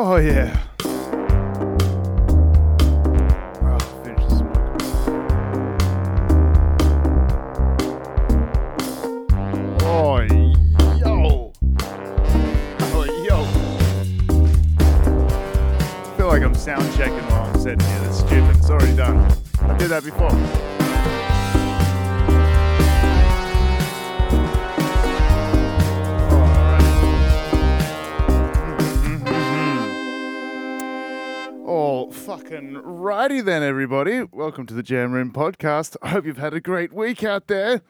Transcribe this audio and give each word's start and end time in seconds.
Oh 0.00 0.14
yeah. 0.18 0.56
Oh. 9.82 9.82
Oh 9.82 10.20
yo. 11.00 11.52
Oh 12.80 13.04
yo. 13.24 13.42
I 15.98 16.16
feel 16.16 16.28
like 16.28 16.42
I'm 16.44 16.54
sound 16.54 16.94
checking 16.94 17.14
while 17.30 17.46
I'm 17.46 17.58
sitting 17.58 17.80
here. 17.80 17.98
That's 17.98 18.18
stupid. 18.20 18.56
It's 18.56 18.70
already 18.70 18.94
done. 18.94 19.16
I 19.62 19.76
did 19.78 19.88
that 19.88 20.04
before. 20.04 20.67
Righty 33.28 33.42
then, 33.42 33.62
everybody. 33.62 34.22
Welcome 34.22 34.64
to 34.68 34.72
the 34.72 34.82
Jam 34.82 35.12
Room 35.12 35.30
podcast. 35.30 35.98
I 36.00 36.08
hope 36.08 36.24
you've 36.24 36.38
had 36.38 36.54
a 36.54 36.62
great 36.62 36.94
week 36.94 37.22
out 37.22 37.46
there. 37.46 37.82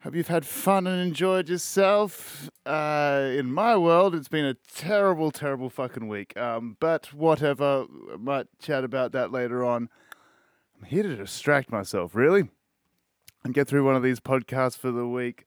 Hope 0.00 0.14
you've 0.14 0.28
had 0.28 0.46
fun 0.46 0.86
and 0.86 1.02
enjoyed 1.02 1.50
yourself. 1.50 2.48
Uh, 2.64 3.28
in 3.36 3.52
my 3.52 3.76
world, 3.76 4.14
it's 4.14 4.28
been 4.28 4.46
a 4.46 4.54
terrible, 4.74 5.30
terrible 5.30 5.68
fucking 5.68 6.08
week. 6.08 6.34
Um, 6.38 6.78
but 6.80 7.12
whatever, 7.12 7.84
I 8.10 8.16
might 8.16 8.46
chat 8.58 8.84
about 8.84 9.12
that 9.12 9.30
later 9.30 9.66
on. 9.66 9.90
I'm 10.78 10.86
here 10.86 11.02
to 11.02 11.14
distract 11.14 11.70
myself, 11.70 12.14
really, 12.14 12.48
and 13.44 13.52
get 13.52 13.68
through 13.68 13.84
one 13.84 13.96
of 13.96 14.02
these 14.02 14.18
podcasts 14.18 14.78
for 14.78 14.90
the 14.90 15.06
week. 15.06 15.44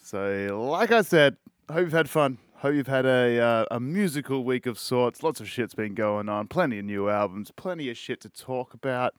So, 0.00 0.68
like 0.70 0.92
I 0.92 1.02
said, 1.02 1.36
hope 1.68 1.80
you've 1.80 1.92
had 1.92 2.08
fun. 2.08 2.38
Hope 2.60 2.74
you've 2.74 2.88
had 2.88 3.06
a 3.06 3.40
uh, 3.40 3.64
a 3.70 3.80
musical 3.80 4.44
week 4.44 4.66
of 4.66 4.78
sorts. 4.78 5.22
Lots 5.22 5.40
of 5.40 5.48
shit's 5.48 5.74
been 5.74 5.94
going 5.94 6.28
on. 6.28 6.46
Plenty 6.46 6.80
of 6.80 6.84
new 6.84 7.08
albums. 7.08 7.50
Plenty 7.50 7.88
of 7.88 7.96
shit 7.96 8.20
to 8.20 8.28
talk 8.28 8.74
about. 8.74 9.14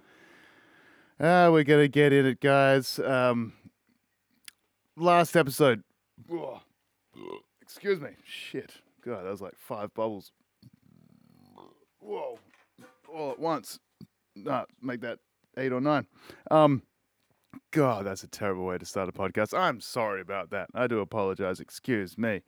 Uh, 1.19 1.49
we're 1.51 1.63
gonna 1.63 1.87
get 1.87 2.13
in 2.13 2.27
it, 2.27 2.39
guys. 2.39 2.99
Um, 2.99 3.53
last 4.95 5.35
episode. 5.35 5.81
Excuse 7.63 7.99
me. 7.99 8.09
Shit. 8.23 8.75
God, 9.03 9.25
that 9.25 9.31
was 9.31 9.41
like 9.41 9.57
five 9.57 9.91
bubbles. 9.95 10.31
Whoa. 11.99 12.37
All 13.11 13.31
at 13.31 13.39
once. 13.39 13.79
Nah, 14.35 14.65
make 14.83 15.01
that 15.01 15.17
eight 15.57 15.71
or 15.71 15.81
nine. 15.81 16.05
Um, 16.51 16.83
God, 17.71 18.05
that's 18.05 18.23
a 18.23 18.27
terrible 18.27 18.65
way 18.65 18.77
to 18.77 18.85
start 18.85 19.09
a 19.09 19.11
podcast. 19.11 19.57
I'm 19.57 19.81
sorry 19.81 20.21
about 20.21 20.51
that. 20.51 20.69
I 20.75 20.85
do 20.85 20.99
apologize. 20.99 21.59
Excuse 21.59 22.19
me. 22.19 22.43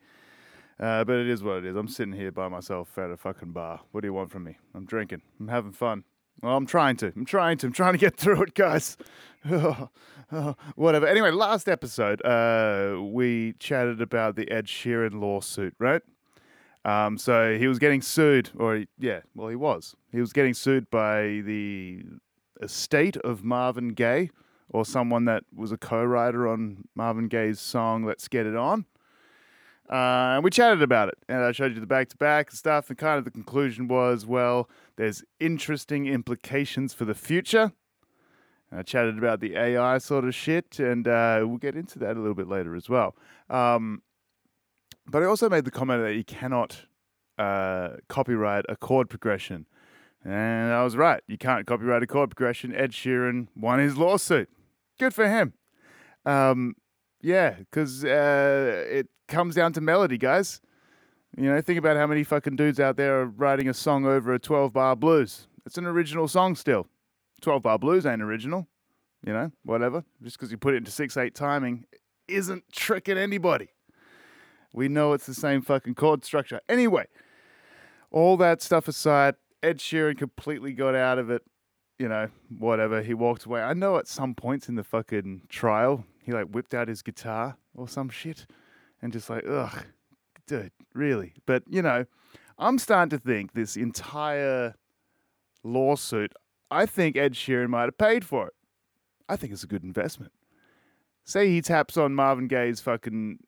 Uh, 0.80 1.04
but 1.04 1.16
it 1.16 1.28
is 1.28 1.42
what 1.42 1.58
it 1.58 1.66
is. 1.66 1.76
I'm 1.76 1.88
sitting 1.88 2.14
here 2.14 2.32
by 2.32 2.48
myself 2.48 2.96
at 2.98 3.10
a 3.10 3.16
fucking 3.16 3.52
bar. 3.52 3.80
What 3.92 4.00
do 4.00 4.08
you 4.08 4.12
want 4.12 4.30
from 4.30 4.44
me? 4.44 4.58
I'm 4.74 4.84
drinking. 4.84 5.22
I'm 5.38 5.48
having 5.48 5.72
fun. 5.72 6.04
Well, 6.42 6.56
I'm 6.56 6.66
trying 6.66 6.96
to. 6.96 7.12
I'm 7.14 7.24
trying 7.24 7.58
to. 7.58 7.68
I'm 7.68 7.72
trying 7.72 7.92
to 7.92 7.98
get 7.98 8.16
through 8.18 8.42
it, 8.42 8.54
guys. 8.54 8.96
Whatever. 10.74 11.06
Anyway, 11.06 11.30
last 11.30 11.68
episode, 11.68 12.24
uh, 12.24 13.00
we 13.00 13.54
chatted 13.58 14.00
about 14.00 14.36
the 14.36 14.50
Ed 14.50 14.66
Sheeran 14.66 15.20
lawsuit, 15.20 15.74
right? 15.78 16.02
Um, 16.84 17.16
so 17.16 17.56
he 17.56 17.66
was 17.66 17.78
getting 17.78 18.02
sued, 18.02 18.50
or 18.58 18.84
yeah, 18.98 19.20
well, 19.34 19.48
he 19.48 19.56
was. 19.56 19.94
He 20.12 20.20
was 20.20 20.32
getting 20.32 20.54
sued 20.54 20.90
by 20.90 21.40
the 21.44 22.02
estate 22.60 23.16
of 23.18 23.42
Marvin 23.42 23.90
Gaye, 23.90 24.30
or 24.68 24.84
someone 24.84 25.24
that 25.24 25.44
was 25.54 25.72
a 25.72 25.78
co-writer 25.78 26.46
on 26.48 26.84
Marvin 26.94 27.28
Gaye's 27.28 27.60
song 27.60 28.04
"Let's 28.04 28.28
Get 28.28 28.44
It 28.44 28.56
On." 28.56 28.84
Uh, 29.90 30.36
and 30.36 30.44
we 30.44 30.50
chatted 30.50 30.82
about 30.82 31.08
it, 31.08 31.18
and 31.28 31.42
I 31.42 31.52
showed 31.52 31.74
you 31.74 31.80
the 31.80 31.86
back-to-back 31.86 32.50
stuff. 32.52 32.88
And 32.88 32.98
kind 32.98 33.18
of 33.18 33.24
the 33.24 33.30
conclusion 33.30 33.86
was, 33.86 34.24
well, 34.24 34.68
there's 34.96 35.22
interesting 35.40 36.06
implications 36.06 36.94
for 36.94 37.04
the 37.04 37.14
future. 37.14 37.72
And 38.70 38.80
I 38.80 38.82
chatted 38.82 39.18
about 39.18 39.40
the 39.40 39.56
AI 39.56 39.98
sort 39.98 40.24
of 40.24 40.34
shit, 40.34 40.78
and 40.78 41.06
uh, 41.06 41.44
we'll 41.44 41.58
get 41.58 41.76
into 41.76 41.98
that 41.98 42.16
a 42.16 42.20
little 42.20 42.34
bit 42.34 42.48
later 42.48 42.74
as 42.74 42.88
well. 42.88 43.14
Um, 43.50 44.02
but 45.06 45.22
I 45.22 45.26
also 45.26 45.50
made 45.50 45.66
the 45.66 45.70
comment 45.70 46.02
that 46.02 46.14
you 46.14 46.24
cannot 46.24 46.86
uh, 47.38 47.96
copyright 48.08 48.64
a 48.68 48.76
chord 48.76 49.10
progression. 49.10 49.66
And 50.24 50.72
I 50.72 50.82
was 50.82 50.96
right. 50.96 51.22
You 51.26 51.36
can't 51.36 51.66
copyright 51.66 52.02
a 52.02 52.06
chord 52.06 52.30
progression. 52.30 52.74
Ed 52.74 52.92
Sheeran 52.92 53.48
won 53.54 53.78
his 53.78 53.98
lawsuit. 53.98 54.48
Good 54.98 55.12
for 55.12 55.28
him. 55.28 55.52
Um, 56.24 56.76
yeah, 57.24 57.54
because 57.58 58.04
uh, 58.04 58.84
it 58.86 59.08
comes 59.28 59.54
down 59.54 59.72
to 59.72 59.80
melody, 59.80 60.18
guys. 60.18 60.60
You 61.36 61.50
know, 61.50 61.60
think 61.62 61.78
about 61.78 61.96
how 61.96 62.06
many 62.06 62.22
fucking 62.22 62.56
dudes 62.56 62.78
out 62.78 62.96
there 62.96 63.20
are 63.20 63.26
writing 63.26 63.66
a 63.66 63.74
song 63.74 64.04
over 64.04 64.34
a 64.34 64.38
12 64.38 64.74
bar 64.74 64.94
blues. 64.94 65.48
It's 65.64 65.78
an 65.78 65.86
original 65.86 66.28
song 66.28 66.54
still. 66.54 66.86
12 67.40 67.62
bar 67.62 67.78
blues 67.78 68.04
ain't 68.04 68.20
original. 68.20 68.68
You 69.26 69.32
know, 69.32 69.52
whatever. 69.64 70.04
Just 70.22 70.36
because 70.36 70.52
you 70.52 70.58
put 70.58 70.74
it 70.74 70.78
into 70.78 70.90
6 70.90 71.16
8 71.16 71.34
timing 71.34 71.86
isn't 72.28 72.64
tricking 72.70 73.16
anybody. 73.16 73.70
We 74.74 74.88
know 74.88 75.14
it's 75.14 75.26
the 75.26 75.34
same 75.34 75.62
fucking 75.62 75.94
chord 75.94 76.26
structure. 76.26 76.60
Anyway, 76.68 77.06
all 78.10 78.36
that 78.36 78.60
stuff 78.60 78.86
aside, 78.86 79.36
Ed 79.62 79.78
Sheeran 79.78 80.18
completely 80.18 80.74
got 80.74 80.94
out 80.94 81.18
of 81.18 81.30
it. 81.30 81.42
You 81.98 82.08
know, 82.08 82.28
whatever. 82.58 83.02
He 83.02 83.14
walked 83.14 83.44
away. 83.44 83.62
I 83.62 83.72
know 83.72 83.96
at 83.98 84.08
some 84.08 84.34
points 84.34 84.68
in 84.68 84.74
the 84.74 84.84
fucking 84.84 85.42
trial, 85.48 86.04
he 86.24 86.32
like 86.32 86.46
whipped 86.46 86.74
out 86.74 86.88
his 86.88 87.02
guitar 87.02 87.56
or 87.74 87.88
some 87.88 88.08
shit 88.08 88.46
and 89.00 89.12
just 89.12 89.30
like, 89.30 89.44
ugh, 89.48 89.84
dude, 90.46 90.72
really? 90.92 91.34
But, 91.46 91.62
you 91.68 91.82
know, 91.82 92.06
I'm 92.58 92.78
starting 92.78 93.10
to 93.10 93.24
think 93.24 93.52
this 93.52 93.76
entire 93.76 94.74
lawsuit, 95.62 96.32
I 96.70 96.86
think 96.86 97.16
Ed 97.16 97.34
Sheeran 97.34 97.68
might 97.68 97.84
have 97.84 97.98
paid 97.98 98.24
for 98.24 98.48
it. 98.48 98.54
I 99.28 99.36
think 99.36 99.52
it's 99.52 99.62
a 99.62 99.68
good 99.68 99.84
investment. 99.84 100.32
Say 101.24 101.48
he 101.48 101.62
taps 101.62 101.96
on 101.96 102.14
Marvin 102.14 102.48
Gaye's 102.48 102.80
fucking 102.80 103.38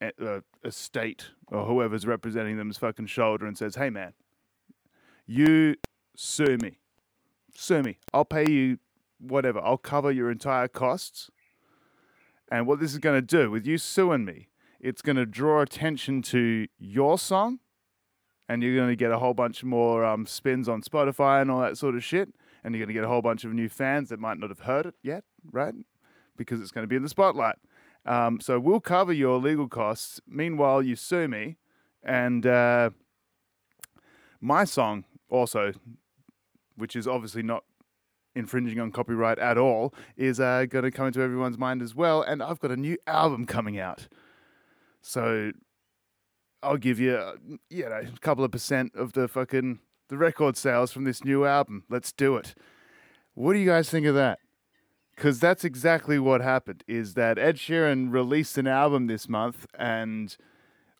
uh, 0.00 0.10
uh, 0.24 0.40
estate 0.64 1.26
or 1.48 1.64
whoever's 1.64 2.06
representing 2.06 2.56
them's 2.56 2.78
fucking 2.78 3.06
shoulder 3.06 3.46
and 3.46 3.58
says, 3.58 3.74
"Hey 3.74 3.90
man, 3.90 4.12
you 5.26 5.74
sue 6.16 6.56
me, 6.62 6.78
sue 7.56 7.82
me. 7.82 7.98
I'll 8.12 8.24
pay 8.24 8.50
you 8.50 8.78
whatever. 9.18 9.60
I'll 9.60 9.78
cover 9.78 10.10
your 10.10 10.30
entire 10.30 10.68
costs." 10.68 11.30
And 12.50 12.66
what 12.66 12.78
this 12.78 12.92
is 12.92 12.98
going 12.98 13.20
to 13.20 13.26
do 13.26 13.50
with 13.50 13.66
you 13.66 13.76
suing 13.76 14.24
me, 14.24 14.48
it's 14.78 15.02
going 15.02 15.16
to 15.16 15.26
draw 15.26 15.62
attention 15.62 16.22
to 16.22 16.68
your 16.78 17.18
song, 17.18 17.58
and 18.48 18.62
you're 18.62 18.76
going 18.76 18.90
to 18.90 18.96
get 18.96 19.10
a 19.10 19.18
whole 19.18 19.34
bunch 19.34 19.64
more 19.64 20.04
um, 20.04 20.26
spins 20.26 20.68
on 20.68 20.82
Spotify 20.82 21.42
and 21.42 21.50
all 21.50 21.60
that 21.60 21.76
sort 21.76 21.96
of 21.96 22.04
shit. 22.04 22.28
And 22.62 22.74
you're 22.74 22.84
going 22.84 22.94
to 22.94 23.00
get 23.00 23.04
a 23.04 23.08
whole 23.08 23.22
bunch 23.22 23.44
of 23.44 23.52
new 23.52 23.68
fans 23.68 24.08
that 24.08 24.18
might 24.18 24.38
not 24.38 24.50
have 24.50 24.60
heard 24.60 24.86
it 24.86 24.94
yet, 25.02 25.24
right? 25.50 25.74
Because 26.36 26.60
it's 26.60 26.70
going 26.70 26.82
to 26.82 26.88
be 26.88 26.96
in 26.96 27.02
the 27.02 27.08
spotlight. 27.08 27.56
Um, 28.04 28.40
so 28.40 28.60
we'll 28.60 28.80
cover 28.80 29.12
your 29.12 29.38
legal 29.38 29.68
costs. 29.68 30.20
Meanwhile, 30.26 30.82
you 30.82 30.96
sue 30.96 31.28
me, 31.28 31.58
and 32.04 32.46
uh, 32.46 32.90
my 34.40 34.64
song 34.64 35.04
also, 35.28 35.72
which 36.76 36.94
is 36.94 37.06
obviously 37.08 37.42
not 37.42 37.64
infringing 38.34 38.78
on 38.78 38.92
copyright 38.92 39.38
at 39.38 39.56
all, 39.56 39.94
is 40.16 40.38
uh, 40.38 40.66
going 40.68 40.84
to 40.84 40.90
come 40.90 41.06
into 41.06 41.22
everyone's 41.22 41.58
mind 41.58 41.82
as 41.82 41.94
well. 41.94 42.22
And 42.22 42.42
I've 42.42 42.60
got 42.60 42.70
a 42.70 42.76
new 42.76 42.98
album 43.06 43.46
coming 43.46 43.78
out, 43.78 44.08
so 45.00 45.52
I'll 46.62 46.76
give 46.76 47.00
you, 47.00 47.14
uh, 47.14 47.34
you 47.70 47.88
know, 47.88 48.02
a 48.14 48.18
couple 48.20 48.44
of 48.44 48.50
percent 48.50 48.92
of 48.94 49.12
the 49.12 49.28
fucking 49.28 49.80
the 50.08 50.16
record 50.16 50.56
sales 50.56 50.92
from 50.92 51.04
this 51.04 51.24
new 51.24 51.44
album. 51.44 51.84
Let's 51.88 52.12
do 52.12 52.36
it. 52.36 52.54
What 53.34 53.54
do 53.54 53.58
you 53.58 53.66
guys 53.66 53.90
think 53.90 54.06
of 54.06 54.14
that? 54.14 54.38
Because 55.14 55.40
that's 55.40 55.64
exactly 55.64 56.18
what 56.18 56.40
happened. 56.42 56.84
Is 56.86 57.14
that 57.14 57.38
Ed 57.38 57.56
Sheeran 57.56 58.12
released 58.12 58.58
an 58.58 58.66
album 58.66 59.06
this 59.06 59.28
month, 59.28 59.66
and 59.78 60.36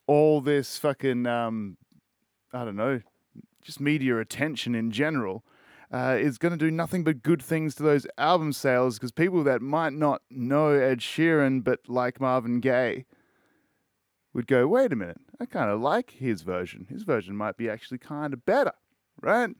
all 0.06 0.40
this 0.40 0.78
fucking, 0.78 1.26
um, 1.26 1.76
I 2.52 2.64
don't 2.64 2.76
know, 2.76 3.00
just 3.62 3.80
media 3.80 4.18
attention 4.18 4.74
in 4.74 4.90
general, 4.90 5.44
uh, 5.92 6.16
is 6.18 6.38
going 6.38 6.52
to 6.52 6.58
do 6.58 6.70
nothing 6.70 7.04
but 7.04 7.22
good 7.22 7.42
things 7.42 7.74
to 7.76 7.82
those 7.82 8.06
album 8.18 8.52
sales. 8.52 8.98
Because 8.98 9.12
people 9.12 9.44
that 9.44 9.62
might 9.62 9.92
not 9.92 10.22
know 10.30 10.70
Ed 10.70 11.00
Sheeran 11.00 11.62
but 11.62 11.80
like 11.88 12.20
Marvin 12.20 12.60
Gaye 12.60 13.04
would 14.36 14.46
go, 14.46 14.66
wait 14.66 14.92
a 14.92 14.96
minute, 14.96 15.20
I 15.40 15.46
kind 15.46 15.70
of 15.70 15.80
like 15.80 16.10
his 16.10 16.42
version. 16.42 16.86
His 16.90 17.04
version 17.04 17.34
might 17.34 17.56
be 17.56 17.70
actually 17.70 17.98
kind 17.98 18.34
of 18.34 18.44
better, 18.44 18.72
right? 19.22 19.50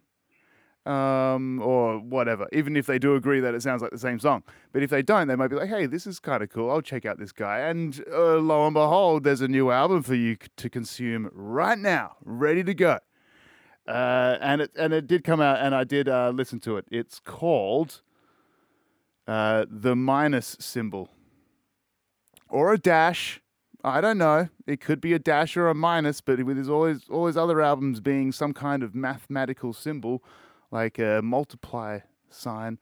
Um, 0.85 1.61
or 1.63 1.99
whatever. 1.99 2.47
Even 2.53 2.77
if 2.77 2.87
they 2.87 2.99
do 2.99 3.15
agree 3.17 3.41
that 3.41 3.55
it 3.55 3.63
sounds 3.63 3.81
like 3.81 3.91
the 3.91 3.99
same 3.99 4.21
song, 4.21 4.45
but 4.73 4.83
if 4.83 4.91
they 4.91 5.03
don't, 5.03 5.27
they 5.27 5.35
might 5.35 5.49
be 5.49 5.57
like, 5.57 5.69
"Hey, 5.69 5.87
this 5.87 6.07
is 6.07 6.21
kind 6.21 6.45
of 6.45 6.51
cool. 6.51 6.71
I'll 6.71 6.83
check 6.83 7.05
out 7.05 7.19
this 7.19 7.33
guy." 7.33 7.59
And 7.61 8.05
uh, 8.13 8.37
lo 8.37 8.67
and 8.67 8.75
behold, 8.75 9.25
there's 9.25 9.41
a 9.41 9.49
new 9.49 9.73
album 9.73 10.05
for 10.05 10.15
you 10.15 10.37
to 10.57 10.71
consume 10.71 11.29
right 11.33 11.79
now, 11.79 12.17
ready 12.25 12.63
to 12.63 12.73
go. 12.75 13.01
Uh, 13.87 14.37
and 14.41 14.63
it 14.63 14.73
and 14.77 14.93
it 14.93 15.07
did 15.07 15.23
come 15.23 15.41
out, 15.41 15.61
and 15.61 15.75
I 15.75 15.85
did 15.85 16.09
uh, 16.09 16.31
listen 16.31 16.59
to 16.61 16.77
it. 16.77 16.87
It's 16.91 17.21
called 17.21 18.03
uh, 19.29 19.67
the 19.71 19.95
minus 19.95 20.57
symbol, 20.59 21.11
or 22.49 22.73
a 22.73 22.79
dash. 22.79 23.41
I 23.85 24.01
don't 24.01 24.19
know. 24.19 24.49
It 24.67 24.81
could 24.81 25.01
be 25.01 25.13
a 25.13 25.21
dash 25.21 25.57
or 25.57 25.69
a 25.69 25.75
minus, 25.75 26.21
but 26.21 26.43
with 26.43 26.57
his 26.57 26.69
always 26.69 27.03
his 27.09 27.37
other 27.37 27.63
albums 27.63 28.01
being 28.01 28.33
some 28.33 28.53
kind 28.53 28.83
of 28.83 28.95
mathematical 28.97 29.73
symbol, 29.73 30.25
like 30.73 30.99
a 30.99 31.21
multiply 31.23 32.01
sign, 32.29 32.79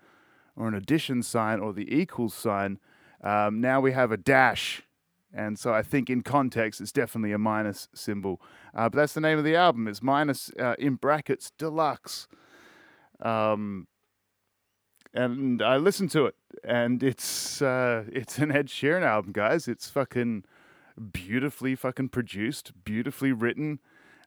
or 0.56 0.68
an 0.68 0.74
addition 0.74 1.22
sign, 1.22 1.60
or 1.60 1.74
the 1.74 1.94
equals 1.94 2.32
sign, 2.32 2.78
um, 3.22 3.60
now 3.60 3.80
we 3.80 3.92
have 3.92 4.10
a 4.10 4.16
dash. 4.16 4.83
And 5.34 5.58
so 5.58 5.74
I 5.74 5.82
think 5.82 6.08
in 6.08 6.22
context, 6.22 6.80
it's 6.80 6.92
definitely 6.92 7.32
a 7.32 7.38
minus 7.38 7.88
symbol. 7.92 8.40
Uh, 8.72 8.88
but 8.88 8.98
that's 8.98 9.14
the 9.14 9.20
name 9.20 9.36
of 9.36 9.44
the 9.44 9.56
album. 9.56 9.88
It's 9.88 10.02
minus 10.02 10.50
uh, 10.60 10.76
in 10.78 10.94
brackets 10.94 11.50
deluxe. 11.58 12.28
Um, 13.20 13.88
and 15.12 15.60
I 15.62 15.76
listened 15.76 16.10
to 16.12 16.26
it, 16.26 16.34
and 16.64 17.02
it's 17.02 17.62
uh, 17.62 18.04
it's 18.12 18.38
an 18.38 18.50
Ed 18.50 18.66
Sheeran 18.66 19.02
album, 19.02 19.32
guys. 19.32 19.68
It's 19.68 19.88
fucking 19.88 20.44
beautifully 21.12 21.74
fucking 21.74 22.08
produced, 22.08 22.72
beautifully 22.84 23.32
written. 23.32 23.80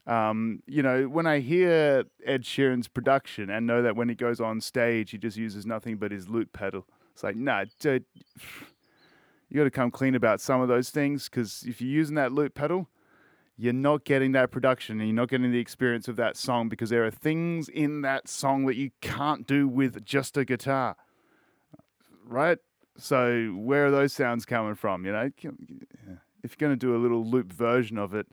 Um, 0.06 0.63
you 0.65 0.81
know, 0.81 1.04
when 1.04 1.27
I 1.27 1.39
hear 1.39 2.06
Ed 2.25 2.44
Sheeran's 2.44 2.88
production 2.88 3.50
and 3.50 3.68
know 3.68 3.81
that 3.81 3.98
when 3.98 4.07
he 4.07 4.15
goes 4.15 4.39
on 4.39 4.62
stage, 4.62 5.12
he 5.12 5.18
just 5.18 5.36
uses 5.36 5.65
nothing 5.65 5.98
but 5.98 6.12
his 6.12 6.30
loop 6.30 6.54
pedal. 6.54 6.88
It's 7.13 7.24
like, 7.24 7.36
nah, 7.36 7.65
dude, 7.80 8.06
you 9.49 9.57
got 9.57 9.63
to 9.63 9.71
come 9.71 9.91
clean 9.91 10.15
about 10.15 10.41
some 10.41 10.61
of 10.61 10.67
those 10.67 10.89
things 10.89 11.29
because 11.29 11.63
if 11.67 11.81
you're 11.81 11.89
using 11.89 12.15
that 12.15 12.31
loop 12.31 12.53
pedal, 12.53 12.89
you're 13.57 13.73
not 13.73 14.03
getting 14.03 14.33
that 14.33 14.51
production 14.51 14.99
and 14.99 15.09
you're 15.09 15.15
not 15.15 15.29
getting 15.29 15.51
the 15.51 15.59
experience 15.59 16.07
of 16.07 16.15
that 16.17 16.38
song 16.38 16.69
because 16.69 16.89
there 16.89 17.05
are 17.05 17.11
things 17.11 17.69
in 17.69 18.01
that 18.01 18.27
song 18.27 18.65
that 18.65 18.75
you 18.75 18.91
can't 19.01 19.47
do 19.47 19.67
with 19.67 20.05
just 20.05 20.38
a 20.38 20.45
guitar. 20.45 20.95
Right? 22.25 22.59
So, 22.97 23.53
where 23.55 23.88
are 23.88 23.91
those 23.91 24.13
sounds 24.13 24.45
coming 24.45 24.75
from? 24.75 25.05
You 25.05 25.11
know, 25.11 25.29
if 26.44 26.55
you're 26.59 26.67
going 26.67 26.71
to 26.71 26.75
do 26.75 26.95
a 26.95 26.99
little 26.99 27.25
loop 27.25 27.53
version 27.53 27.97
of 27.97 28.13
it, 28.13 28.27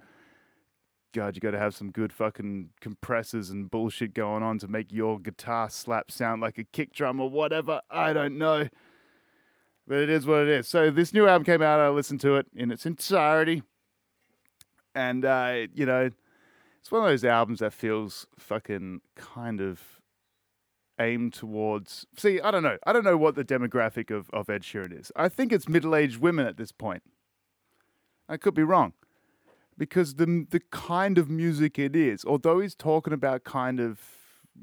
God, 1.12 1.37
you 1.37 1.40
got 1.40 1.52
to 1.52 1.58
have 1.58 1.75
some 1.75 1.90
good 1.90 2.12
fucking 2.12 2.70
compressors 2.81 3.50
and 3.50 3.70
bullshit 3.70 4.14
going 4.14 4.43
on 4.43 4.58
to 4.58 4.69
make 4.69 4.90
your 4.90 5.20
guitar 5.20 5.70
slap 5.70 6.11
sound 6.11 6.43
like 6.43 6.58
a 6.58 6.64
kick 6.64 6.93
drum 6.93 7.20
or 7.20 7.31
whatever. 7.31 7.81
I 7.88 8.12
don't 8.12 8.37
know. 8.37 8.69
But 9.86 9.98
it 9.98 10.10
is 10.10 10.26
what 10.26 10.42
it 10.42 10.48
is. 10.48 10.69
So, 10.69 10.90
this 10.90 11.12
new 11.12 11.26
album 11.26 11.44
came 11.44 11.62
out. 11.62 11.78
I 11.78 11.88
listened 11.90 12.20
to 12.22 12.36
it 12.36 12.46
in 12.54 12.70
its 12.70 12.86
entirety 12.86 13.62
and 14.94 15.25
uh, 15.25 15.66
you 15.75 15.86
know, 15.86 16.10
it's 16.81 16.90
one 16.90 17.02
of 17.02 17.08
those 17.08 17.25
albums 17.25 17.60
that 17.60 17.72
feels 17.72 18.26
fucking 18.38 19.00
kind 19.16 19.60
of 19.60 19.81
aimed 21.00 21.32
towards. 21.32 22.06
See, 22.16 22.40
I 22.40 22.50
don't 22.50 22.62
know. 22.62 22.78
I 22.86 22.92
don't 22.92 23.04
know 23.04 23.16
what 23.16 23.34
the 23.34 23.44
demographic 23.44 24.10
of, 24.10 24.31
of 24.31 24.48
Ed 24.48 24.62
Sheeran 24.62 24.98
is. 24.98 25.10
I 25.16 25.28
think 25.28 25.52
it's 25.52 25.69
middle 25.69 25.96
aged 25.96 26.19
women 26.19 26.46
at 26.46 26.56
this 26.56 26.72
point. 26.72 27.02
I 28.28 28.37
could 28.37 28.54
be 28.54 28.62
wrong. 28.62 28.92
Because 29.76 30.14
the 30.14 30.46
the 30.48 30.60
kind 30.70 31.19
of 31.19 31.28
music 31.28 31.80
it 31.80 31.96
is, 31.96 32.25
although 32.25 32.60
he's 32.60 32.76
talking 32.76 33.12
about 33.12 33.42
kind 33.42 33.80
of 33.80 33.98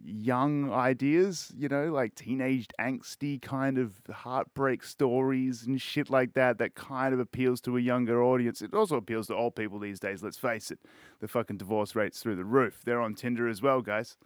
young 0.04 0.72
ideas, 0.72 1.52
you 1.56 1.68
know, 1.68 1.92
like 1.92 2.16
teenage 2.16 2.68
angsty 2.80 3.42
kind 3.42 3.78
of 3.78 3.94
heartbreak 4.10 4.84
stories 4.84 5.64
and 5.64 5.82
shit 5.82 6.10
like 6.10 6.34
that, 6.34 6.58
that 6.58 6.76
kind 6.76 7.14
of 7.14 7.20
appeals 7.20 7.62
to 7.62 7.78
a 7.78 7.82
younger 7.82 8.24
audience. 8.24 8.62
It 8.62 8.74
also 8.74 8.96
appeals 8.96 9.28
to 9.28 9.36
old 9.36 9.56
people 9.56 9.80
these 9.80 10.00
days, 10.00 10.24
let's 10.24 10.38
face 10.38 10.72
it. 10.72 10.80
The 11.20 11.28
fucking 11.28 11.58
divorce 11.58 11.96
rates 11.96 12.22
through 12.22 12.38
the 12.38 12.46
roof. 12.46 12.82
They're 12.86 13.02
on 13.02 13.16
Tinder 13.16 13.48
as 13.48 13.62
well, 13.62 13.82
guys. 13.82 14.18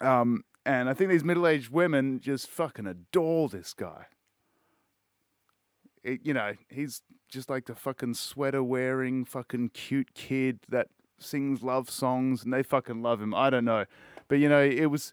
Um, 0.00 0.44
and 0.66 0.88
I 0.88 0.94
think 0.94 1.10
these 1.10 1.24
middle 1.24 1.46
aged 1.46 1.70
women 1.70 2.20
just 2.20 2.48
fucking 2.48 2.86
adore 2.86 3.48
this 3.48 3.72
guy. 3.72 4.06
It, 6.04 6.20
you 6.24 6.34
know, 6.34 6.54
he's 6.68 7.02
just 7.28 7.48
like 7.48 7.66
the 7.66 7.74
fucking 7.74 8.14
sweater 8.14 8.62
wearing, 8.62 9.24
fucking 9.24 9.70
cute 9.70 10.14
kid 10.14 10.58
that 10.68 10.88
sings 11.22 11.62
love 11.62 11.90
songs 11.90 12.44
and 12.44 12.52
they 12.52 12.62
fucking 12.62 13.02
love 13.02 13.20
him. 13.20 13.34
I 13.34 13.50
don't 13.50 13.64
know. 13.64 13.84
But 14.28 14.36
you 14.36 14.48
know, 14.48 14.62
it 14.62 14.86
was 14.86 15.12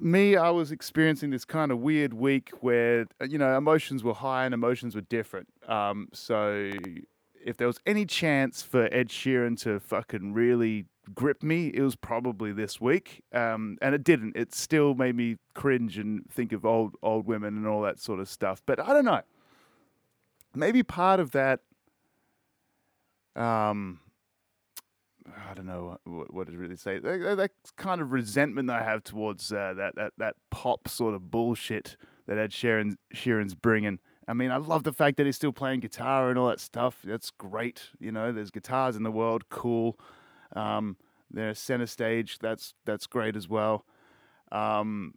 me, 0.00 0.36
I 0.36 0.50
was 0.50 0.72
experiencing 0.72 1.30
this 1.30 1.44
kind 1.44 1.70
of 1.70 1.78
weird 1.78 2.14
week 2.14 2.50
where, 2.60 3.06
you 3.26 3.38
know, 3.38 3.56
emotions 3.56 4.02
were 4.02 4.14
high 4.14 4.44
and 4.44 4.54
emotions 4.54 4.94
were 4.94 5.02
different. 5.02 5.48
Um, 5.68 6.08
so 6.12 6.72
if 7.44 7.56
there 7.56 7.66
was 7.66 7.80
any 7.86 8.06
chance 8.06 8.62
for 8.62 8.88
Ed 8.92 9.08
Sheeran 9.08 9.60
to 9.62 9.80
fucking 9.80 10.32
really 10.32 10.86
grip 11.14 11.42
me, 11.42 11.68
it 11.68 11.82
was 11.82 11.96
probably 11.96 12.52
this 12.52 12.80
week. 12.80 13.22
Um, 13.32 13.78
and 13.82 13.94
it 13.94 14.04
didn't. 14.04 14.36
It 14.36 14.54
still 14.54 14.94
made 14.94 15.16
me 15.16 15.36
cringe 15.54 15.98
and 15.98 16.28
think 16.30 16.52
of 16.52 16.64
old 16.64 16.94
old 17.02 17.26
women 17.26 17.56
and 17.56 17.66
all 17.66 17.82
that 17.82 18.00
sort 18.00 18.20
of 18.20 18.28
stuff. 18.28 18.62
But 18.64 18.80
I 18.80 18.92
don't 18.92 19.04
know. 19.04 19.22
Maybe 20.54 20.82
part 20.82 21.18
of 21.18 21.32
that 21.32 21.60
um, 23.34 24.00
I 25.26 25.54
don't 25.54 25.66
know 25.66 25.98
what, 26.04 26.32
what 26.32 26.46
to 26.48 26.56
really 26.56 26.76
say. 26.76 26.98
That, 26.98 27.36
that, 27.36 27.50
kind 27.76 28.00
of 28.00 28.12
resentment 28.12 28.70
I 28.70 28.82
have 28.82 29.04
towards 29.04 29.52
uh, 29.52 29.74
that, 29.76 29.94
that 29.96 30.12
that 30.18 30.34
pop 30.50 30.88
sort 30.88 31.14
of 31.14 31.30
bullshit 31.30 31.96
that 32.26 32.38
Ed 32.38 32.50
Sheeran, 32.50 32.96
Sheeran's 33.14 33.54
bringing. 33.54 33.98
I 34.26 34.34
mean, 34.34 34.50
I 34.50 34.56
love 34.56 34.84
the 34.84 34.92
fact 34.92 35.16
that 35.16 35.26
he's 35.26 35.36
still 35.36 35.52
playing 35.52 35.80
guitar 35.80 36.30
and 36.30 36.38
all 36.38 36.48
that 36.48 36.60
stuff. 36.60 36.98
That's 37.04 37.30
great. 37.30 37.82
You 37.98 38.12
know, 38.12 38.32
there's 38.32 38.50
guitars 38.50 38.96
in 38.96 39.02
the 39.02 39.10
world, 39.10 39.48
cool. 39.48 39.98
Um, 40.54 40.96
there's 41.30 41.58
center 41.58 41.86
stage. 41.86 42.38
That's 42.38 42.74
that's 42.84 43.06
great 43.06 43.36
as 43.36 43.48
well. 43.48 43.84
Um, 44.50 45.14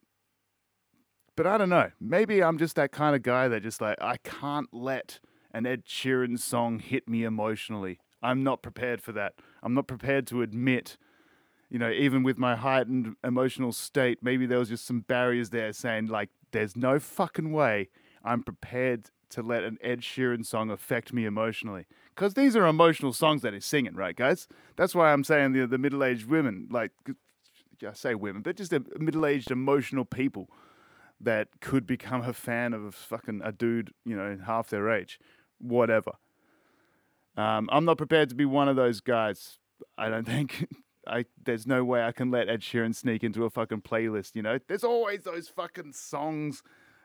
but 1.36 1.46
I 1.46 1.58
don't 1.58 1.70
know. 1.70 1.92
Maybe 2.00 2.42
I'm 2.42 2.58
just 2.58 2.76
that 2.76 2.92
kind 2.92 3.16
of 3.16 3.22
guy 3.22 3.48
that 3.48 3.64
just 3.64 3.82
like 3.82 3.98
I 4.02 4.18
can't 4.18 4.68
let 4.72 5.20
an 5.52 5.66
Ed 5.66 5.86
Sheeran 5.86 6.40
song 6.40 6.80
hit 6.80 7.08
me 7.08 7.24
emotionally. 7.24 8.00
I'm 8.26 8.44
not 8.44 8.62
prepared 8.62 9.02
for 9.02 9.12
that. 9.14 9.36
I'm 9.64 9.74
not 9.74 9.88
prepared 9.88 10.28
to 10.28 10.42
admit, 10.42 10.98
you 11.70 11.80
know, 11.80 11.90
even 11.90 12.24
with 12.24 12.38
my 12.38 12.56
heightened 12.56 13.16
emotional 13.24 13.72
state, 13.72 14.20
maybe 14.22 14.46
there 14.46 14.60
was 14.60 14.70
just 14.70 14.86
some 14.86 15.02
barriers 15.02 15.52
there 15.52 15.72
saying, 15.74 16.08
like, 16.08 16.30
there's 16.52 16.76
no 16.76 17.00
fucking 17.00 17.52
way 17.52 17.90
I'm 18.24 18.44
prepared 18.44 19.10
to 19.30 19.42
let 19.42 19.64
an 19.64 19.78
Ed 19.82 20.02
Sheeran 20.02 20.46
song 20.46 20.70
affect 20.72 21.14
me 21.14 21.26
emotionally. 21.26 21.86
Because 22.16 22.34
these 22.34 22.56
are 22.56 22.66
emotional 22.66 23.14
songs 23.14 23.42
that 23.42 23.54
he's 23.54 23.66
singing, 23.66 23.96
right, 23.96 24.16
guys? 24.16 24.48
That's 24.76 24.96
why 24.96 25.12
I'm 25.12 25.24
saying 25.24 25.54
the, 25.54 25.68
the 25.68 25.78
middle 25.78 26.04
aged 26.04 26.28
women, 26.28 26.68
like, 26.72 26.92
I 27.86 27.94
say 27.94 28.16
women, 28.16 28.42
but 28.42 28.56
just 28.56 28.72
the 28.72 28.84
middle 28.98 29.26
aged 29.26 29.52
emotional 29.52 30.06
people 30.06 30.50
that 31.20 31.48
could 31.60 31.86
become 31.86 32.22
a 32.22 32.34
fan 32.34 32.74
of 32.74 32.96
fucking 32.96 33.42
a 33.44 33.52
dude, 33.52 33.92
you 34.06 34.16
know, 34.16 34.38
half 34.46 34.70
their 34.70 34.90
age, 34.90 35.20
whatever. 35.60 36.12
Um, 37.38 37.70
I'm 37.72 37.86
not 37.86 37.98
prepared 37.98 38.30
to 38.30 38.36
be 38.36 38.46
one 38.46 38.70
of 38.70 38.76
those 38.76 39.02
guys. 39.02 39.60
I 39.98 40.10
don't 40.10 40.26
think. 40.26 40.68
I 41.08 41.26
there's 41.44 41.68
no 41.68 41.84
way 41.84 42.04
I 42.04 42.12
can 42.12 42.32
let 42.32 42.50
Ed 42.50 42.62
Sheeran 42.62 42.96
sneak 42.96 43.24
into 43.24 43.46
a 43.46 43.50
fucking 43.50 43.82
playlist. 43.82 44.36
You 44.36 44.42
know, 44.42 44.60
there's 44.68 44.84
always 44.84 45.24
those 45.24 45.48
fucking 45.50 45.94
songs 45.94 46.64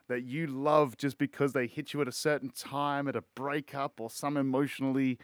that 0.08 0.22
you 0.22 0.46
love 0.46 0.96
just 0.96 1.18
because 1.18 1.52
they 1.52 1.66
hit 1.66 1.92
you 1.92 2.00
at 2.00 2.08
a 2.08 2.12
certain 2.12 2.50
time, 2.50 3.08
at 3.08 3.16
a 3.16 3.22
breakup 3.34 4.00
or 4.00 4.10
some 4.10 4.36
emotionally 4.36 5.18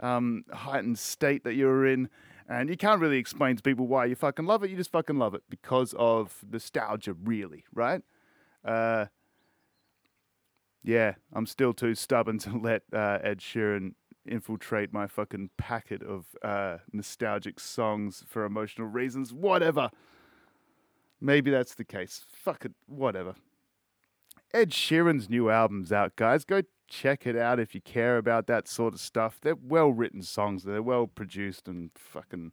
um, 0.00 0.44
heightened 0.52 0.98
state 0.98 1.44
that 1.44 1.54
you're 1.54 1.86
in. 1.86 2.08
And 2.48 2.70
you 2.70 2.76
can't 2.76 3.00
really 3.00 3.18
explain 3.18 3.56
to 3.56 3.62
people 3.62 3.86
why 3.86 4.06
you 4.06 4.14
fucking 4.14 4.46
love 4.46 4.62
it. 4.62 4.70
You 4.70 4.76
just 4.76 4.92
fucking 4.92 5.18
love 5.18 5.34
it 5.34 5.42
because 5.50 5.94
of 5.98 6.44
nostalgia, 6.50 7.14
really, 7.14 7.64
right? 7.74 8.00
Uh, 8.64 9.06
yeah, 10.82 11.14
I'm 11.34 11.44
still 11.44 11.74
too 11.74 11.94
stubborn 11.94 12.38
to 12.38 12.56
let 12.62 12.82
uh, 12.92 13.18
Ed 13.22 13.40
Sheeran 13.40 13.92
infiltrate 14.28 14.92
my 14.92 15.06
fucking 15.06 15.50
packet 15.56 16.02
of 16.02 16.26
uh, 16.42 16.78
nostalgic 16.92 17.60
songs 17.60 18.24
for 18.26 18.44
emotional 18.44 18.86
reasons. 18.86 19.32
Whatever. 19.32 19.90
Maybe 21.20 21.50
that's 21.50 21.74
the 21.74 21.84
case. 21.84 22.24
Fuck 22.30 22.64
it. 22.64 22.72
Whatever. 22.86 23.34
Ed 24.54 24.70
Sheeran's 24.70 25.28
new 25.28 25.50
album's 25.50 25.92
out, 25.92 26.16
guys. 26.16 26.44
Go 26.44 26.62
check 26.88 27.26
it 27.26 27.36
out 27.36 27.60
if 27.60 27.74
you 27.74 27.80
care 27.80 28.16
about 28.16 28.46
that 28.46 28.66
sort 28.66 28.94
of 28.94 29.00
stuff. 29.00 29.38
They're 29.40 29.54
well 29.54 29.92
written 29.92 30.22
songs, 30.22 30.64
they're 30.64 30.82
well 30.82 31.06
produced 31.06 31.68
and 31.68 31.90
fucking 31.94 32.52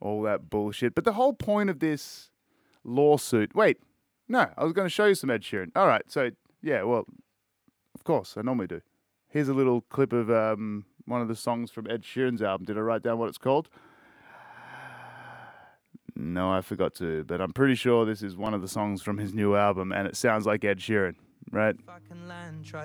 all 0.00 0.22
that 0.22 0.50
bullshit. 0.50 0.94
But 0.94 1.04
the 1.04 1.14
whole 1.14 1.32
point 1.32 1.70
of 1.70 1.80
this 1.80 2.30
lawsuit. 2.84 3.54
Wait, 3.54 3.78
no, 4.28 4.50
I 4.56 4.64
was 4.64 4.72
going 4.72 4.86
to 4.86 4.90
show 4.90 5.06
you 5.06 5.14
some 5.14 5.30
Ed 5.30 5.42
Sheeran. 5.42 5.70
All 5.74 5.86
right, 5.86 6.02
so 6.10 6.30
yeah, 6.62 6.82
well, 6.82 7.06
of 7.94 8.04
course, 8.04 8.36
I 8.36 8.42
normally 8.42 8.66
do. 8.66 8.82
Here's 9.28 9.48
a 9.48 9.54
little 9.54 9.80
clip 9.80 10.12
of 10.12 10.30
um, 10.30 10.84
one 11.06 11.20
of 11.20 11.28
the 11.28 11.36
songs 11.36 11.70
from 11.70 11.90
Ed 11.90 12.02
Sheeran's 12.02 12.42
album. 12.42 12.66
Did 12.66 12.78
I 12.78 12.80
write 12.80 13.02
down 13.02 13.18
what 13.18 13.28
it's 13.28 13.38
called? 13.38 13.68
No, 16.16 16.52
I 16.52 16.60
forgot 16.60 16.94
to, 16.96 17.24
but 17.24 17.40
I'm 17.40 17.52
pretty 17.52 17.74
sure 17.74 18.04
this 18.04 18.22
is 18.22 18.36
one 18.36 18.54
of 18.54 18.60
the 18.62 18.68
songs 18.68 19.02
from 19.02 19.18
his 19.18 19.34
new 19.34 19.56
album, 19.56 19.90
and 19.90 20.06
it 20.06 20.16
sounds 20.16 20.46
like 20.46 20.64
Ed 20.64 20.78
Sheeran, 20.78 21.16
right? 21.50 21.74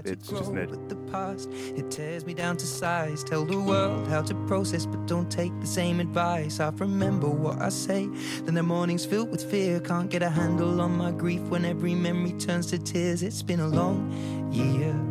It's 0.04 0.28
just 0.28 0.52
Ed. 0.56 0.72
With 0.72 0.90
the 0.90 0.96
past, 1.12 1.48
it 1.52 1.92
tears 1.92 2.26
me 2.26 2.34
down 2.34 2.58
to 2.58 2.66
size. 2.66 3.24
Tell 3.24 3.46
the 3.46 3.60
world 3.60 4.08
how 4.08 4.24
to 4.24 4.34
process, 4.48 4.88
but 4.88 5.06
don't 5.06 5.30
take 5.30 5.58
the 5.62 5.68
same 5.68 6.00
advice. 6.00 6.60
I 6.60 6.70
remember 6.70 7.30
what 7.30 7.62
I 7.62 7.70
say, 7.70 8.08
then 8.46 8.56
the 8.56 8.64
mornings 8.64 9.06
filled 9.06 9.30
with 9.30 9.44
fear. 9.50 9.80
Can't 9.80 10.10
get 10.10 10.24
a 10.24 10.30
handle 10.30 10.82
on 10.82 10.98
my 10.98 11.12
grief 11.12 11.42
when 11.42 11.66
every 11.66 11.94
memory 11.94 12.34
turns 12.34 12.66
to 12.72 12.80
tears. 12.80 13.22
It's 13.22 13.44
been 13.44 13.60
a 13.60 13.68
long 13.68 14.12
year. 14.52 15.09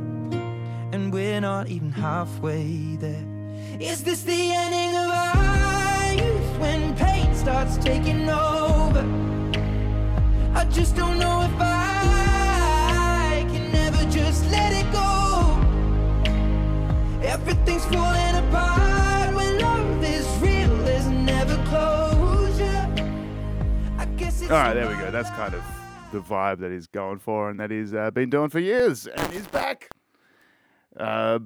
And 0.99 1.13
we're 1.13 1.41
not 1.41 1.69
even 1.69 1.93
halfway 1.93 2.97
there. 2.97 3.25
Is 3.79 4.03
this 4.03 4.23
the 4.25 4.41
ending 4.63 4.93
of 5.03 5.09
our 5.25 6.13
youth 6.15 6.59
when 6.59 6.97
pain 6.97 7.33
starts 7.37 7.77
taking 7.79 8.29
over? 8.29 9.05
I 10.55 10.65
just 10.65 10.97
don't 10.97 11.19
know 11.21 11.43
if 11.43 11.57
I 11.61 13.47
can 13.53 13.75
ever 13.87 14.11
just 14.11 14.45
let 14.51 14.73
it 14.73 14.91
go. 14.91 15.11
Everything's 17.23 17.85
falling 17.85 18.35
apart 18.43 19.35
when 19.37 19.59
love 19.61 20.03
is 20.03 20.27
real. 20.43 20.77
There's 20.79 21.07
never 21.07 21.57
closure. 21.67 22.87
I 23.99 24.05
guess 24.17 24.43
it's 24.43 24.51
All 24.51 24.59
right, 24.59 24.75
there 24.75 24.89
we 24.89 24.97
go. 24.97 25.13
That's 25.13 25.31
kind 25.31 25.55
of 25.55 25.63
the 26.11 26.21
vibe 26.21 26.59
that 26.59 26.73
he's 26.73 26.89
going 26.89 27.21
for, 27.21 27.51
and 27.51 27.61
that 27.61 27.71
he's 27.71 27.95
uh, 27.95 28.11
been 28.11 28.31
doing 28.31 28.49
for 28.49 28.59
years, 28.59 29.07
and 29.07 29.33
he's 29.33 29.47
back. 29.47 29.89
Uh, 30.99 31.41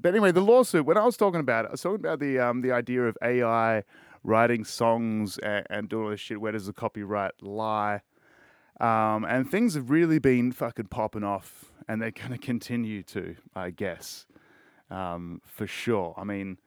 but 0.00 0.10
anyway, 0.10 0.32
the 0.32 0.40
lawsuit. 0.40 0.86
When 0.86 0.96
I 0.96 1.04
was 1.04 1.16
talking 1.16 1.40
about 1.40 1.64
it, 1.64 1.68
I 1.68 1.72
was 1.72 1.82
talking 1.82 2.00
about 2.00 2.20
the 2.20 2.38
um, 2.38 2.60
the 2.60 2.72
idea 2.72 3.02
of 3.04 3.16
AI 3.22 3.84
writing 4.22 4.64
songs 4.64 5.38
and, 5.38 5.66
and 5.70 5.88
doing 5.88 6.04
all 6.04 6.10
this 6.10 6.20
shit. 6.20 6.40
Where 6.40 6.52
does 6.52 6.66
the 6.66 6.72
copyright 6.72 7.42
lie? 7.42 8.00
Um, 8.80 9.24
and 9.24 9.48
things 9.48 9.74
have 9.74 9.90
really 9.90 10.18
been 10.18 10.52
fucking 10.52 10.86
popping 10.86 11.24
off, 11.24 11.72
and 11.88 12.02
they're 12.02 12.10
going 12.10 12.32
to 12.32 12.38
continue 12.38 13.02
to, 13.04 13.36
I 13.54 13.70
guess, 13.70 14.26
um, 14.90 15.40
for 15.44 15.66
sure. 15.66 16.14
I 16.16 16.24
mean, 16.24 16.58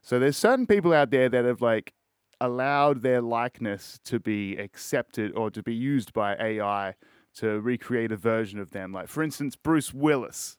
so 0.00 0.18
there's 0.18 0.36
certain 0.36 0.66
people 0.66 0.92
out 0.92 1.10
there 1.10 1.28
that 1.28 1.44
have 1.44 1.60
like 1.60 1.92
allowed 2.40 3.02
their 3.02 3.20
likeness 3.20 3.98
to 4.04 4.20
be 4.20 4.56
accepted 4.56 5.32
or 5.34 5.50
to 5.50 5.62
be 5.62 5.74
used 5.74 6.12
by 6.12 6.36
AI 6.36 6.94
to 7.34 7.60
recreate 7.60 8.12
a 8.12 8.16
version 8.16 8.60
of 8.60 8.70
them. 8.70 8.92
Like 8.92 9.08
for 9.08 9.22
instance, 9.22 9.56
Bruce 9.56 9.92
Willis. 9.92 10.56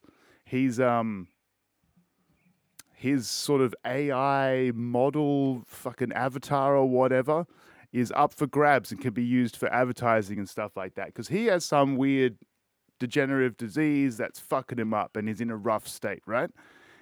He's 0.50 0.79
um 0.79 1.27
his 2.96 3.29
sort 3.29 3.62
of 3.62 3.74
AI 3.86 4.72
model 4.74 5.62
fucking 5.68 6.12
avatar 6.12 6.75
or 6.75 6.89
whatever 6.89 7.46
is 7.94 8.12
up 8.15 8.34
for 8.34 8.48
grabs 8.48 8.91
and 8.91 9.00
can 9.00 9.13
be 9.13 9.24
used 9.24 9.56
for 9.56 9.72
advertising 9.72 10.38
and 10.38 10.50
stuff 10.50 10.75
like 10.75 10.96
that 10.96 11.08
because 11.08 11.29
he 11.29 11.46
has 11.46 11.63
some 11.63 11.96
weird 11.96 12.38
degenerative 13.00 13.58
disease 13.58 14.18
that's 14.18 14.39
fucking 14.39 14.79
him 14.79 14.94
up 14.94 15.15
and 15.15 15.27
he's 15.27 15.39
in 15.39 15.50
a 15.50 15.56
rough 15.56 15.88
state, 15.88 16.22
right? 16.25 16.50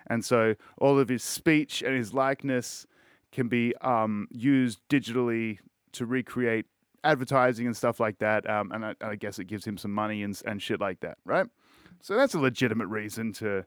And 0.07 0.23
so 0.23 0.55
all 0.77 0.99
of 0.99 1.09
his 1.09 1.23
speech 1.23 1.81
and 1.81 1.95
his 1.95 2.13
likeness 2.13 2.85
can 3.31 3.47
be 3.47 3.73
um, 3.81 4.27
used 4.29 4.79
digitally 4.89 5.57
to 5.93 6.05
recreate 6.05 6.65
advertising 7.03 7.65
and 7.65 7.75
stuff 7.75 7.99
like 7.99 8.19
that. 8.19 8.47
Um, 8.49 8.71
and 8.71 8.85
I, 8.85 8.95
I 9.01 9.15
guess 9.15 9.39
it 9.39 9.45
gives 9.45 9.65
him 9.65 9.77
some 9.77 9.91
money 9.91 10.21
and, 10.21 10.39
and 10.45 10.61
shit 10.61 10.79
like 10.79 10.99
that, 10.99 11.17
right? 11.25 11.47
So 12.01 12.15
that's 12.15 12.33
a 12.33 12.39
legitimate 12.39 12.87
reason 12.87 13.33
to 13.33 13.65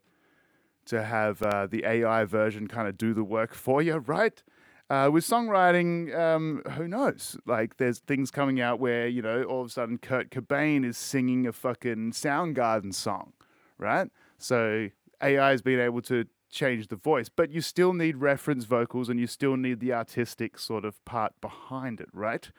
to 0.87 1.05
have 1.05 1.43
uh, 1.43 1.67
the 1.67 1.85
AI 1.85 2.25
version 2.25 2.67
kind 2.67 2.89
of 2.89 2.97
do 2.97 3.15
the 3.15 3.23
work 3.23 3.55
for 3.55 3.83
you, 3.83 3.99
right? 3.99 4.43
Uh, 4.89 5.09
with 5.13 5.25
songwriting, 5.25 6.13
um, 6.19 6.63
who 6.73 6.89
knows? 6.89 7.37
Like, 7.47 7.77
there's 7.77 8.01
things 8.01 8.33
coming 8.33 8.61
out 8.61 8.81
where, 8.81 9.07
you 9.07 9.23
know, 9.23 9.45
all 9.45 9.61
of 9.61 9.69
a 9.69 9.71
sudden 9.71 9.99
Kurt 9.99 10.31
Cobain 10.31 10.85
is 10.85 10.99
singing 10.99 11.47
a 11.47 11.53
fucking 11.53 12.11
Soundgarden 12.11 12.93
song, 12.93 13.35
right? 13.79 14.11
So 14.37 14.89
AI 15.23 15.51
has 15.51 15.63
been 15.63 15.79
able 15.79 16.03
to 16.03 16.25
change 16.51 16.89
the 16.89 16.97
voice, 16.97 17.29
but 17.29 17.53
you 17.53 17.61
still 17.61 17.93
need 17.93 18.17
reference 18.17 18.65
vocals 18.65 19.09
and 19.09 19.21
you 19.21 19.29
still 19.29 19.57
need 19.57 19.79
the 19.79 19.93
artistic 19.93 20.59
sort 20.59 20.85
of 20.85 21.03
part 21.05 21.41
behind 21.41 22.01
it, 22.01 22.09
right? 22.13 22.51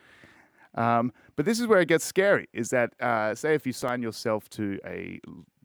Um, 0.73 1.11
but 1.35 1.45
this 1.45 1.59
is 1.59 1.67
where 1.67 1.81
it 1.81 1.89
gets 1.89 2.05
scary 2.05 2.47
is 2.53 2.69
that, 2.69 2.93
uh, 3.01 3.35
say, 3.35 3.55
if 3.55 3.67
you 3.67 3.73
sign 3.73 4.01
yourself 4.01 4.49
to 4.51 4.79
a 4.85 5.19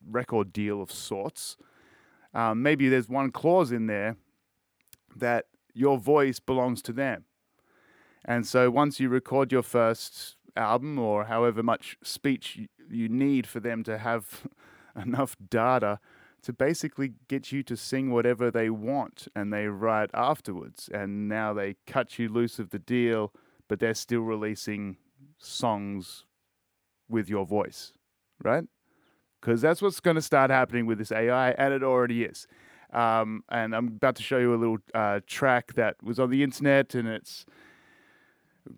record 0.08 0.52
deal 0.52 0.80
of 0.80 0.90
sorts, 0.90 1.56
um, 2.34 2.62
maybe 2.62 2.88
there's 2.88 3.08
one 3.08 3.30
clause 3.30 3.72
in 3.72 3.86
there 3.86 4.16
that 5.14 5.46
your 5.72 5.98
voice 5.98 6.38
belongs 6.40 6.82
to 6.82 6.92
them. 6.92 7.24
And 8.24 8.46
so 8.46 8.70
once 8.70 8.98
you 8.98 9.08
record 9.08 9.52
your 9.52 9.62
first 9.62 10.36
album 10.56 10.98
or 10.98 11.24
however 11.24 11.62
much 11.62 11.96
speech 12.02 12.58
you 12.90 13.08
need 13.08 13.46
for 13.46 13.60
them 13.60 13.84
to 13.84 13.98
have 13.98 14.46
enough 14.96 15.36
data 15.48 16.00
to 16.42 16.52
basically 16.52 17.14
get 17.28 17.50
you 17.50 17.62
to 17.62 17.76
sing 17.76 18.10
whatever 18.10 18.50
they 18.50 18.70
want 18.70 19.28
and 19.34 19.52
they 19.52 19.66
write 19.66 20.10
afterwards. 20.14 20.88
And 20.92 21.28
now 21.28 21.52
they 21.52 21.76
cut 21.86 22.18
you 22.18 22.28
loose 22.28 22.58
of 22.58 22.70
the 22.70 22.78
deal, 22.78 23.32
but 23.68 23.80
they're 23.80 23.94
still 23.94 24.20
releasing 24.20 24.96
songs 25.38 26.24
with 27.08 27.28
your 27.28 27.46
voice, 27.46 27.92
right? 28.42 28.64
Because 29.40 29.60
that's 29.60 29.80
what's 29.82 30.00
going 30.00 30.16
to 30.16 30.22
start 30.22 30.50
happening 30.50 30.86
with 30.86 30.98
this 30.98 31.12
AI, 31.12 31.50
and 31.52 31.72
it 31.72 31.82
already 31.82 32.24
is. 32.24 32.46
Um, 32.92 33.44
and 33.48 33.74
I'm 33.74 33.88
about 33.88 34.16
to 34.16 34.22
show 34.22 34.38
you 34.38 34.54
a 34.54 34.56
little 34.56 34.78
uh, 34.94 35.20
track 35.26 35.74
that 35.74 35.96
was 36.02 36.18
on 36.18 36.30
the 36.30 36.42
internet, 36.42 36.94
and 36.94 37.06
it's 37.08 37.46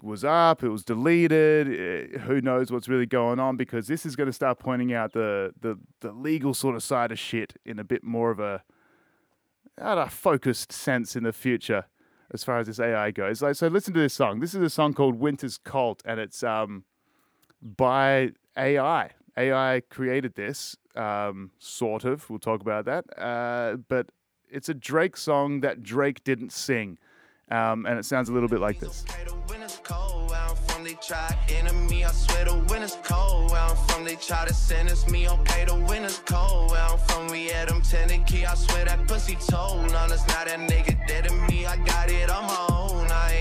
was 0.03 0.25
up, 0.25 0.63
it 0.63 0.69
was 0.69 0.85
deleted. 0.85 1.69
eh, 1.69 2.19
who 2.21 2.41
knows 2.41 2.71
what's 2.71 2.89
really 2.89 3.07
going 3.07 3.39
on? 3.39 3.57
Because 3.57 3.87
this 3.87 4.05
is 4.05 4.17
going 4.17 4.27
to 4.27 4.33
start 4.33 4.59
pointing 4.59 4.93
out 4.93 5.13
the, 5.13 5.53
the 5.61 5.79
the 6.01 6.13
legal 6.13 6.55
sort 6.55 6.77
of 6.77 6.83
side 6.83 7.13
of 7.13 7.19
shit 7.19 7.55
in 7.65 7.79
a 7.79 7.85
bit 7.85 8.05
more 8.05 8.31
of 8.31 8.41
a, 8.41 8.63
at 9.79 9.99
a 9.99 10.09
focused 10.09 10.73
sense 10.73 11.17
in 11.17 11.23
the 11.25 11.33
future, 11.33 11.87
as 12.33 12.45
far 12.45 12.59
as 12.59 12.67
this 12.67 12.81
AI 12.81 13.11
goes. 13.11 13.43
Like, 13.43 13.55
so 13.55 13.69
listen 13.69 13.95
to 13.95 14.01
this 14.01 14.15
song. 14.15 14.41
This 14.41 14.55
is 14.55 14.63
a 14.63 14.71
song 14.71 14.95
called 14.95 15.19
"Winter's 15.19 15.59
Cold," 15.59 16.03
and 16.05 16.21
it's 16.21 16.43
um 16.43 16.85
by 17.63 18.33
AI. 18.57 19.11
AI 19.37 19.83
created 19.91 20.35
this, 20.35 20.77
um, 20.97 21.51
sort 21.59 22.05
of. 22.05 22.29
We'll 22.31 22.39
talk 22.39 22.61
about 22.61 22.85
that. 22.87 23.05
Uh, 23.19 23.77
but 23.89 24.11
it's 24.51 24.69
a 24.69 24.75
Drake 24.75 25.17
song 25.17 25.61
that 25.61 25.83
Drake 25.83 26.25
didn't 26.25 26.53
sing. 26.53 26.99
Um, 27.51 27.87
and 27.87 27.99
it 27.99 28.05
sounds 28.05 28.29
a 28.29 28.33
little 28.33 28.49
bit 28.49 28.61
like 28.61 28.79
this. 28.79 29.05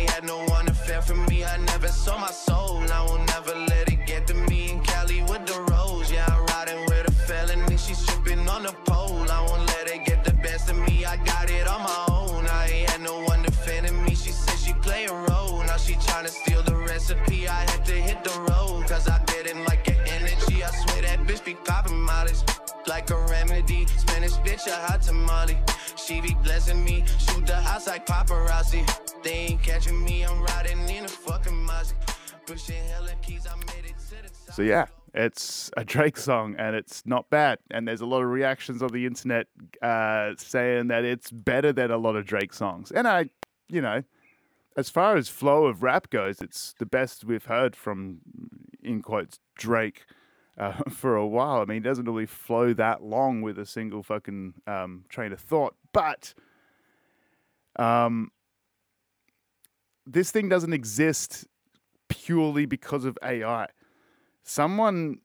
Had 0.07 0.23
no 0.23 0.43
one 0.45 0.65
to 0.65 0.73
fend 0.73 1.03
for 1.03 1.15
me. 1.15 1.43
I 1.43 1.57
never 1.57 1.87
saw 1.87 2.17
my 2.17 2.31
soul. 2.31 2.83
I 2.91 3.03
will 3.03 3.19
never 3.19 3.55
let 3.55 3.91
it 3.91 4.05
get 4.05 4.27
to 4.27 4.33
me. 4.33 4.81
Pole. 9.07 9.31
I 9.31 9.41
won't 9.41 9.65
let 9.67 9.89
it 9.89 10.05
get 10.05 10.23
the 10.23 10.33
best 10.33 10.69
of 10.69 10.77
me. 10.77 11.05
I 11.05 11.17
got 11.17 11.49
it 11.49 11.67
on 11.67 11.81
my 11.83 12.05
own. 12.09 12.47
I 12.47 12.67
ain't 12.67 12.89
had 12.89 13.01
no 13.01 13.21
one 13.21 13.41
defending 13.43 14.03
me. 14.03 14.15
She 14.15 14.31
said 14.31 14.57
she 14.59 14.73
play 14.73 15.05
a 15.05 15.13
role. 15.13 15.63
Now 15.63 15.77
she 15.77 15.93
tryna 15.93 16.29
steal 16.29 16.63
the 16.63 16.75
recipe. 16.75 17.49
I 17.49 17.65
to 17.85 17.93
hit 17.93 18.23
the 18.23 18.35
road. 18.49 18.87
Cause 18.87 19.07
I 19.07 19.17
like 19.65 19.87
energy. 19.89 20.63
I 20.63 20.69
swear 20.69 21.01
that 21.03 21.19
bitch 21.27 21.43
be 21.43 21.55
popping 21.55 22.01
mileage. 22.01 22.41
Like 22.85 23.09
a 23.09 23.19
remedy. 23.25 23.85
Spanish 23.97 24.33
bitch, 24.45 24.67
a 24.67 24.75
hot 24.87 25.01
tamale. 25.01 25.57
She 25.95 26.21
be 26.21 26.33
blessing 26.43 26.83
me. 26.83 27.03
Shoot 27.19 27.45
the 27.45 27.55
house 27.55 27.87
like 27.87 28.05
paparazzi. 28.05 28.83
They 29.23 29.47
ain't 29.49 29.63
catching 29.63 30.03
me. 30.03 30.23
I'm 30.23 30.41
riding 30.41 30.89
in 30.89 31.05
a 31.05 31.07
fucking 31.07 31.53
Mozzie. 31.53 31.93
So 34.53 34.63
yeah, 34.63 34.85
it's 35.17 35.71
a 35.75 35.83
Drake 35.83 36.15
song 36.15 36.55
and 36.59 36.75
it's 36.75 37.03
not 37.05 37.29
bad. 37.31 37.57
And 37.71 37.87
there's 37.87 38.01
a 38.01 38.05
lot 38.05 38.21
of 38.21 38.29
reactions 38.29 38.83
on 38.83 38.89
the 38.89 39.05
internet 39.07 39.47
uh, 39.81 40.33
saying 40.37 40.87
that 40.89 41.03
it's 41.03 41.31
better 41.31 41.73
than 41.73 41.89
a 41.89 41.97
lot 41.97 42.15
of 42.15 42.25
Drake 42.25 42.53
songs. 42.53 42.91
And 42.91 43.07
I, 43.07 43.31
you 43.67 43.81
know, 43.81 44.03
as 44.77 44.91
far 44.91 45.17
as 45.17 45.27
flow 45.27 45.65
of 45.65 45.81
rap 45.81 46.11
goes, 46.11 46.39
it's 46.39 46.75
the 46.77 46.85
best 46.85 47.25
we've 47.25 47.45
heard 47.45 47.75
from, 47.75 48.19
in 48.83 49.01
quotes, 49.01 49.39
Drake 49.57 50.05
uh, 50.55 50.73
for 50.89 51.15
a 51.15 51.25
while. 51.25 51.61
I 51.61 51.65
mean, 51.65 51.77
he 51.77 51.89
doesn't 51.89 52.05
really 52.05 52.27
flow 52.27 52.73
that 52.73 53.01
long 53.01 53.41
with 53.41 53.57
a 53.57 53.65
single 53.65 54.03
fucking 54.03 54.53
um, 54.67 55.05
train 55.09 55.33
of 55.33 55.39
thought. 55.39 55.75
But 55.93 56.35
um, 57.79 58.31
this 60.05 60.29
thing 60.29 60.47
doesn't 60.47 60.73
exist 60.73 61.47
purely 62.07 62.67
because 62.67 63.03
of 63.03 63.17
AI 63.23 63.67
someone 64.47 65.19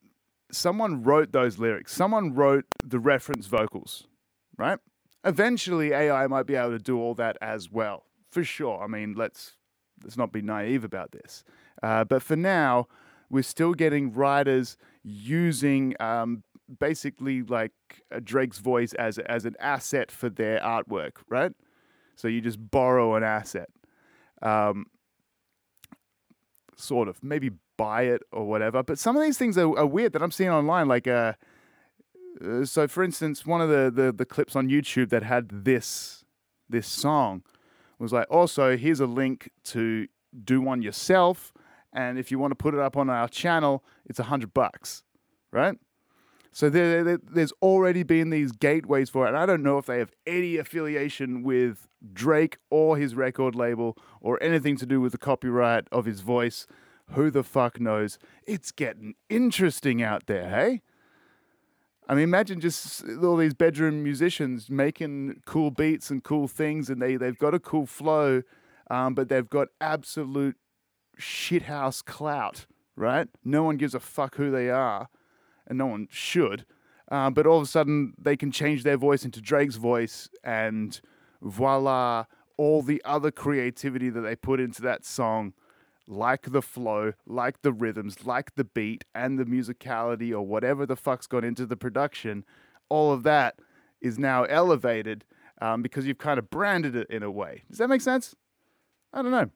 someone 0.50 1.02
wrote 1.02 1.32
those 1.32 1.58
lyrics. 1.58 1.94
Someone 1.94 2.34
wrote 2.34 2.66
the 2.84 2.98
reference 2.98 3.46
vocals 3.46 4.06
right? 4.58 4.78
Eventually 5.24 5.92
ai 5.92 6.26
might 6.26 6.46
be 6.46 6.56
able 6.56 6.72
to 6.72 6.78
do 6.78 6.98
all 6.98 7.14
that 7.14 7.38
as 7.40 7.70
well 7.70 8.04
for 8.30 8.44
sure. 8.44 8.82
I 8.82 8.86
mean 8.88 9.14
let's 9.16 9.52
let's 10.02 10.16
not 10.16 10.32
be 10.32 10.42
naive 10.42 10.84
about 10.84 11.12
this. 11.12 11.44
Uh, 11.82 12.04
but 12.04 12.22
for 12.22 12.36
now 12.36 12.88
we're 13.30 13.42
still 13.42 13.72
getting 13.72 14.12
writers 14.12 14.76
using 15.02 15.94
um, 16.00 16.42
basically 16.78 17.42
like 17.42 17.72
drake's 18.24 18.58
voice 18.58 18.92
as 18.94 19.18
as 19.18 19.44
an 19.44 19.54
asset 19.60 20.10
for 20.10 20.28
their 20.28 20.58
artwork 20.60 21.12
right? 21.28 21.52
So 22.16 22.28
you 22.28 22.40
just 22.40 22.70
borrow 22.70 23.14
an 23.14 23.22
asset. 23.22 23.68
Um, 24.42 24.86
sort 26.76 27.06
of 27.06 27.22
maybe 27.22 27.52
buy 27.76 28.02
it 28.02 28.22
or 28.32 28.46
whatever. 28.46 28.82
But 28.82 28.98
some 28.98 29.16
of 29.16 29.22
these 29.22 29.38
things 29.38 29.56
are, 29.58 29.76
are 29.78 29.86
weird 29.86 30.12
that 30.12 30.22
I'm 30.22 30.30
seeing 30.30 30.50
online. 30.50 30.88
Like, 30.88 31.06
uh, 31.06 31.34
uh, 32.44 32.64
so 32.64 32.88
for 32.88 33.02
instance, 33.02 33.46
one 33.46 33.60
of 33.60 33.68
the, 33.68 33.90
the 33.90 34.12
the 34.12 34.24
clips 34.24 34.56
on 34.56 34.68
YouTube 34.68 35.10
that 35.10 35.22
had 35.22 35.64
this 35.64 36.24
this 36.68 36.86
song 36.86 37.42
was 37.98 38.12
like, 38.12 38.26
also 38.30 38.76
here's 38.76 39.00
a 39.00 39.06
link 39.06 39.50
to 39.64 40.08
do 40.44 40.60
one 40.60 40.82
yourself, 40.82 41.52
and 41.92 42.18
if 42.18 42.30
you 42.30 42.38
want 42.38 42.50
to 42.50 42.56
put 42.56 42.74
it 42.74 42.80
up 42.80 42.96
on 42.96 43.10
our 43.10 43.28
channel, 43.28 43.84
it's 44.06 44.18
a 44.18 44.24
hundred 44.24 44.54
bucks, 44.54 45.02
right? 45.52 45.76
So 46.54 46.68
there, 46.68 47.02
there, 47.02 47.18
there's 47.22 47.52
already 47.62 48.02
been 48.02 48.28
these 48.28 48.52
gateways 48.52 49.08
for 49.08 49.24
it. 49.24 49.28
And 49.28 49.38
I 49.38 49.46
don't 49.46 49.62
know 49.62 49.78
if 49.78 49.86
they 49.86 49.98
have 49.98 50.12
any 50.26 50.58
affiliation 50.58 51.42
with 51.42 51.88
Drake 52.12 52.58
or 52.70 52.98
his 52.98 53.14
record 53.14 53.54
label 53.54 53.96
or 54.20 54.40
anything 54.42 54.76
to 54.76 54.86
do 54.86 55.00
with 55.00 55.12
the 55.12 55.18
copyright 55.18 55.88
of 55.90 56.04
his 56.04 56.20
voice. 56.20 56.66
Who 57.11 57.30
the 57.30 57.42
fuck 57.42 57.80
knows? 57.80 58.18
It's 58.47 58.73
getting 58.73 59.14
interesting 59.28 60.02
out 60.02 60.26
there, 60.26 60.49
hey? 60.49 60.82
I 62.09 62.14
mean, 62.14 62.25
imagine 62.25 62.61
just 62.61 63.04
all 63.23 63.37
these 63.37 63.54
bedroom 63.54 64.02
musicians 64.02 64.68
making 64.71 65.42
cool 65.44 65.71
beats 65.71 66.11
and 66.11 66.23
cool 66.23 66.49
things, 66.49 66.90
and 66.90 67.00
they, 67.00 67.16
they've 67.16 67.38
got 67.38 67.54
a 67.54 67.61
cool 67.61 67.87
flow, 67.87 68.42
um, 68.90 69.14
but 69.14 69.28
they've 69.28 69.49
got 69.49 69.68
absolute 69.80 70.56
shithouse 71.18 72.04
clout, 72.04 72.66
right? 72.97 73.28
No 73.44 73.62
one 73.62 73.76
gives 73.76 73.94
a 73.94 74.00
fuck 74.00 74.37
who 74.37 74.50
they 74.50 74.71
are 74.71 75.09
and 75.66 75.78
no 75.78 75.87
one 75.87 76.09
should. 76.11 76.64
Uh, 77.11 77.30
but 77.30 77.47
all 77.47 77.59
of 77.59 77.62
a 77.62 77.66
sudden, 77.66 78.14
they 78.18 78.37
can 78.37 78.50
change 78.50 78.85
their 78.85 78.97
voice 78.97 79.25
into 79.25 79.40
Drake's 79.40 79.76
voice, 79.76 80.30
and 80.42 81.00
voila, 81.42 82.25
all 82.56 82.82
the 82.82 83.02
other 83.04 83.30
creativity 83.30 84.09
that 84.09 84.21
they 84.23 84.37
put 84.37 84.61
into 84.61 84.80
that 84.82 85.04
song, 85.04 85.52
like 86.06 86.52
the 86.52 86.62
flow, 86.62 87.12
like 87.26 87.62
the 87.62 87.73
rhythms, 87.73 88.26
like 88.26 88.54
the 88.54 88.64
beat, 88.64 89.04
and 89.14 89.38
the 89.38 89.44
musicality, 89.44 90.32
or 90.32 90.42
whatever 90.42 90.87
the 90.87 90.97
fuck's 90.97 91.26
gone 91.26 91.44
into 91.44 91.66
the 91.66 91.76
production, 91.76 92.44
all 92.88 93.12
of 93.12 93.23
that 93.23 93.56
is 94.00 94.18
now 94.18 94.44
elevated 94.44 95.25
um, 95.61 95.82
because 95.82 96.06
you've 96.06 96.18
kind 96.18 96.38
of 96.38 96.50
branded 96.50 96.97
it 96.97 97.09
in 97.09 97.23
a 97.23 97.30
way. 97.30 97.62
Does 97.68 97.78
that 97.78 97.88
make 97.88 98.00
sense? 98.00 98.35
I 99.12 99.23
don't 99.23 99.30
know 99.30 99.50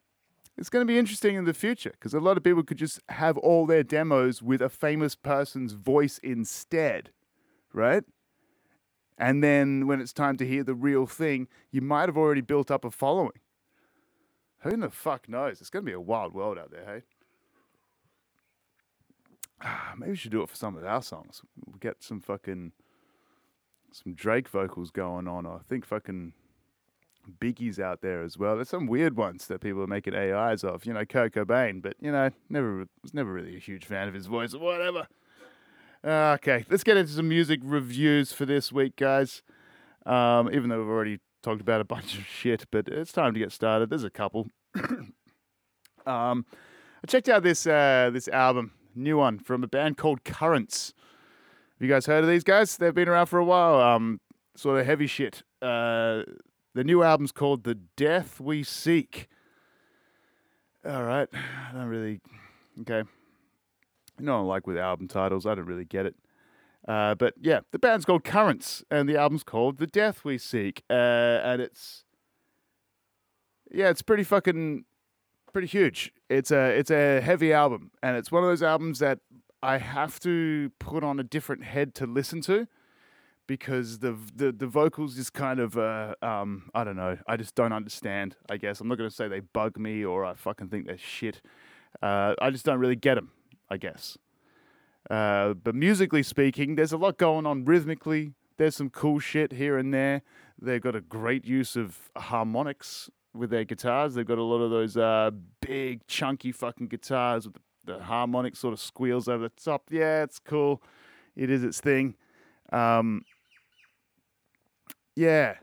it's 0.57 0.69
going 0.69 0.85
to 0.85 0.91
be 0.91 0.97
interesting 0.97 1.35
in 1.35 1.45
the 1.45 1.53
future 1.53 1.91
because 1.91 2.13
a 2.13 2.19
lot 2.19 2.35
of 2.35 2.43
people 2.43 2.63
could 2.63 2.77
just 2.77 2.99
have 3.09 3.37
all 3.37 3.65
their 3.65 3.83
demos 3.83 4.41
with 4.41 4.61
a 4.61 4.69
famous 4.69 5.15
person's 5.15 5.73
voice 5.73 6.19
instead, 6.23 7.11
right? 7.73 8.03
And 9.19 9.43
then 9.43 9.87
when 9.87 10.01
it's 10.01 10.13
time 10.13 10.35
to 10.37 10.47
hear 10.47 10.63
the 10.63 10.73
real 10.73 11.05
thing, 11.05 11.47
you 11.71 11.81
might 11.81 12.09
have 12.09 12.17
already 12.17 12.41
built 12.41 12.71
up 12.71 12.83
a 12.83 12.91
following. 12.91 13.39
Who 14.61 14.75
the 14.77 14.89
fuck 14.89 15.29
knows? 15.29 15.61
It's 15.61 15.69
going 15.69 15.85
to 15.85 15.89
be 15.89 15.93
a 15.93 15.99
wild 15.99 16.33
world 16.33 16.57
out 16.57 16.71
there, 16.71 16.85
hey? 16.85 17.01
Maybe 19.97 20.11
we 20.11 20.17
should 20.17 20.31
do 20.31 20.41
it 20.41 20.49
for 20.49 20.55
some 20.55 20.75
of 20.75 20.85
our 20.85 21.01
songs. 21.01 21.41
We'll 21.65 21.77
get 21.79 22.03
some 22.03 22.21
fucking 22.21 22.71
some 23.91 24.13
Drake 24.13 24.49
vocals 24.49 24.91
going 24.91 25.27
on. 25.27 25.45
I 25.45 25.59
think 25.67 25.85
fucking 25.85 26.33
biggies 27.39 27.79
out 27.79 28.01
there 28.01 28.23
as 28.23 28.37
well. 28.37 28.55
There's 28.55 28.69
some 28.69 28.87
weird 28.87 29.17
ones 29.17 29.47
that 29.47 29.61
people 29.61 29.81
are 29.81 29.87
making 29.87 30.15
AIs 30.15 30.63
of. 30.63 30.85
You 30.85 30.93
know, 30.93 31.05
Kurt 31.05 31.33
Cobain, 31.33 31.81
but 31.81 31.95
you 31.99 32.11
know, 32.11 32.29
never 32.49 32.85
was 33.01 33.13
never 33.13 33.31
really 33.31 33.55
a 33.55 33.59
huge 33.59 33.85
fan 33.85 34.07
of 34.07 34.13
his 34.13 34.27
voice 34.27 34.53
or 34.53 34.59
whatever. 34.59 35.07
Uh, 36.03 36.35
okay, 36.35 36.65
let's 36.69 36.83
get 36.83 36.97
into 36.97 37.11
some 37.11 37.27
music 37.27 37.59
reviews 37.63 38.31
for 38.31 38.45
this 38.45 38.71
week, 38.71 38.95
guys. 38.95 39.41
Um, 40.05 40.49
even 40.53 40.69
though 40.69 40.79
we've 40.79 40.87
already 40.87 41.19
talked 41.47 41.61
about 41.61 41.79
a 41.79 41.85
bunch 41.85 42.17
of 42.17 42.25
shit, 42.25 42.65
but 42.71 42.89
it's 42.89 43.13
time 43.13 43.33
to 43.33 43.39
get 43.39 43.53
started. 43.53 43.89
There's 43.89 44.03
a 44.03 44.09
couple. 44.09 44.47
um, 46.05 46.45
I 46.45 47.07
checked 47.07 47.29
out 47.29 47.41
this 47.41 47.65
uh, 47.65 48.09
this 48.11 48.27
album, 48.27 48.73
new 48.95 49.17
one 49.17 49.39
from 49.39 49.63
a 49.63 49.67
band 49.67 49.97
called 49.97 50.25
Currents. 50.25 50.93
Have 51.79 51.87
you 51.87 51.93
guys 51.93 52.05
heard 52.05 52.23
of 52.23 52.29
these 52.29 52.43
guys? 52.43 52.75
They've 52.75 52.93
been 52.93 53.07
around 53.07 53.27
for 53.27 53.39
a 53.39 53.45
while. 53.45 53.79
Um, 53.79 54.19
sort 54.55 54.79
of 54.79 54.85
heavy 54.85 55.07
shit. 55.07 55.43
Uh, 55.61 56.23
the 56.73 56.83
new 56.83 57.01
album's 57.01 57.31
called 57.31 57.63
The 57.63 57.75
Death 57.75 58.41
We 58.41 58.63
Seek. 58.63 59.29
All 60.85 61.03
right. 61.03 61.29
I 61.69 61.73
don't 61.73 61.87
really. 61.87 62.19
Okay. 62.81 63.03
You 64.19 64.25
know, 64.25 64.45
like 64.45 64.67
with 64.67 64.77
album 64.77 65.07
titles, 65.07 65.45
I 65.45 65.55
don't 65.55 65.65
really 65.65 65.85
get 65.85 66.05
it. 66.05 66.15
Uh, 66.87 67.15
but 67.15 67.33
yeah, 67.39 67.59
the 67.71 67.79
band's 67.79 68.05
called 68.05 68.23
Currents, 68.23 68.83
and 68.89 69.09
the 69.09 69.17
album's 69.17 69.43
called 69.43 69.77
The 69.77 69.87
Death 69.87 70.23
We 70.23 70.37
Seek. 70.37 70.83
Uh, 70.89 70.93
and 70.93 71.61
it's. 71.61 72.05
Yeah, 73.71 73.89
it's 73.89 74.01
pretty 74.01 74.23
fucking. 74.23 74.85
Pretty 75.51 75.67
huge. 75.67 76.13
It's 76.29 76.51
a 76.51 76.77
it's 76.77 76.91
a 76.91 77.19
heavy 77.21 77.51
album, 77.51 77.91
and 78.03 78.15
it's 78.15 78.31
one 78.31 78.43
of 78.43 78.49
those 78.49 78.63
albums 78.63 78.99
that 78.99 79.19
I 79.61 79.77
have 79.77 80.19
to 80.21 80.71
put 80.79 81.03
on 81.03 81.19
a 81.19 81.23
different 81.23 81.63
head 81.63 81.95
to 81.95 82.05
listen 82.05 82.41
to 82.41 82.67
because 83.47 83.99
the 83.99 84.17
the, 84.35 84.51
the 84.51 84.67
vocals 84.67 85.15
just 85.15 85.33
kind 85.33 85.59
of 85.59 85.77
uh, 85.77 86.15
um, 86.21 86.69
I 86.75 86.83
don't 86.83 86.95
know. 86.95 87.17
I 87.27 87.37
just 87.37 87.55
don't 87.55 87.73
understand. 87.73 88.35
I 88.49 88.57
guess 88.57 88.79
I'm 88.79 88.87
not 88.87 88.97
going 88.97 89.09
to 89.09 89.15
say 89.15 89.27
they 89.27 89.39
bug 89.39 89.77
me 89.77 90.05
or 90.05 90.25
I 90.25 90.35
fucking 90.35 90.69
think 90.69 90.85
they're 90.85 90.97
shit. 90.97 91.41
Uh, 92.01 92.35
I 92.39 92.51
just 92.51 92.65
don't 92.65 92.79
really 92.79 92.95
get 92.95 93.15
them. 93.15 93.31
I 93.69 93.77
guess. 93.77 94.17
Uh, 95.09 95.53
but 95.53 95.73
musically 95.75 96.23
speaking, 96.23 96.75
there's 96.75 96.91
a 96.91 96.97
lot 96.97 97.17
going 97.17 97.45
on 97.45 97.65
rhythmically. 97.65 98.33
There's 98.57 98.75
some 98.75 98.89
cool 98.89 99.19
shit 99.19 99.53
here 99.53 99.77
and 99.77 99.93
there. 99.93 100.23
They've 100.59 100.81
got 100.81 100.95
a 100.95 101.01
great 101.01 101.45
use 101.45 101.75
of 101.75 102.09
harmonics 102.17 103.09
with 103.33 103.51
their 103.51 103.63
guitars. 103.63 104.15
They've 104.15 104.25
got 104.25 104.39
a 104.39 104.43
lot 104.43 104.61
of 104.61 104.71
those 104.71 104.97
uh, 104.97 105.31
big, 105.61 106.05
chunky 106.07 106.51
fucking 106.51 106.87
guitars 106.87 107.45
with 107.45 107.53
the, 107.53 107.93
the 107.93 108.03
harmonic 108.03 108.55
sort 108.55 108.73
of 108.73 108.79
squeals 108.79 109.27
over 109.27 109.43
the 109.43 109.61
top. 109.63 109.83
Yeah, 109.89 110.23
it's 110.23 110.39
cool. 110.39 110.81
It 111.35 111.49
is 111.49 111.63
its 111.63 111.79
thing. 111.79 112.15
Um, 112.71 113.23
yeah, 115.15 115.55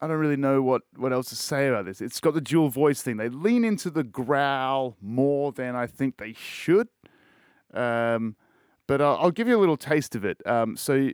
I 0.00 0.06
don't 0.06 0.18
really 0.18 0.36
know 0.36 0.60
what, 0.60 0.82
what 0.96 1.12
else 1.12 1.28
to 1.30 1.36
say 1.36 1.68
about 1.68 1.86
this. 1.86 2.00
It's 2.00 2.20
got 2.20 2.34
the 2.34 2.40
dual 2.40 2.68
voice 2.68 3.00
thing. 3.00 3.16
They 3.16 3.28
lean 3.28 3.64
into 3.64 3.88
the 3.88 4.04
growl 4.04 4.96
more 5.00 5.52
than 5.52 5.76
I 5.76 5.86
think 5.86 6.18
they 6.18 6.34
should. 6.34 6.88
Um, 7.74 8.36
but 8.86 9.00
I'll, 9.00 9.16
I'll, 9.16 9.30
give 9.30 9.48
you 9.48 9.56
a 9.56 9.60
little 9.60 9.76
taste 9.76 10.14
of 10.14 10.24
it. 10.24 10.40
Um, 10.46 10.76
so, 10.76 11.10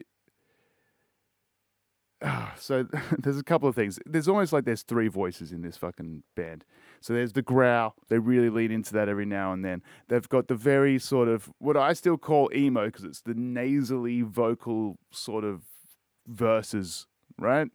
uh, 2.21 2.51
so 2.57 2.87
there's 3.19 3.39
a 3.39 3.45
couple 3.45 3.69
of 3.69 3.75
things. 3.75 3.99
There's 4.05 4.29
almost 4.29 4.53
like 4.53 4.65
there's 4.65 4.83
three 4.83 5.09
voices 5.09 5.53
in 5.53 5.63
this 5.63 5.77
fucking 5.77 6.23
band. 6.37 6.65
So 7.01 7.15
there's 7.15 7.33
the 7.33 7.43
growl. 7.43 7.95
They 8.09 8.19
really 8.19 8.51
lean 8.51 8.71
into 8.71 8.93
that 8.95 9.09
every 9.09 9.25
now 9.25 9.53
and 9.53 9.65
then. 9.65 9.83
They've 10.09 10.29
got 10.29 10.49
the 10.49 10.55
very 10.55 10.99
sort 10.99 11.29
of 11.29 11.51
what 11.59 11.77
I 11.77 11.95
still 11.95 12.19
call 12.19 12.51
emo 12.55 12.87
because 12.87 13.05
it's 13.05 13.23
the 13.23 13.35
nasally 13.35 14.23
vocal 14.23 14.99
sort 15.11 15.45
of 15.45 15.63
verses 16.27 17.07
right? 17.41 17.69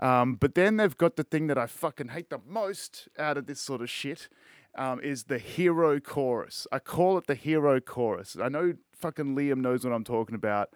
Um, 0.00 0.34
but 0.34 0.54
then 0.54 0.78
they've 0.78 0.96
got 0.96 1.16
the 1.16 1.24
thing 1.24 1.46
that 1.48 1.58
I 1.58 1.66
fucking 1.66 2.08
hate 2.08 2.30
the 2.30 2.40
most 2.46 3.08
out 3.18 3.36
of 3.36 3.46
this 3.46 3.60
sort 3.60 3.82
of 3.82 3.90
shit 3.90 4.28
um, 4.76 5.00
is 5.00 5.24
the 5.24 5.38
hero 5.38 6.00
chorus. 6.00 6.66
I 6.72 6.78
call 6.78 7.18
it 7.18 7.26
the 7.26 7.34
hero 7.34 7.80
chorus. 7.80 8.36
I 8.40 8.48
know 8.48 8.74
fucking 8.92 9.36
Liam 9.36 9.58
knows 9.58 9.84
what 9.84 9.92
I'm 9.92 10.04
talking 10.04 10.34
about. 10.34 10.70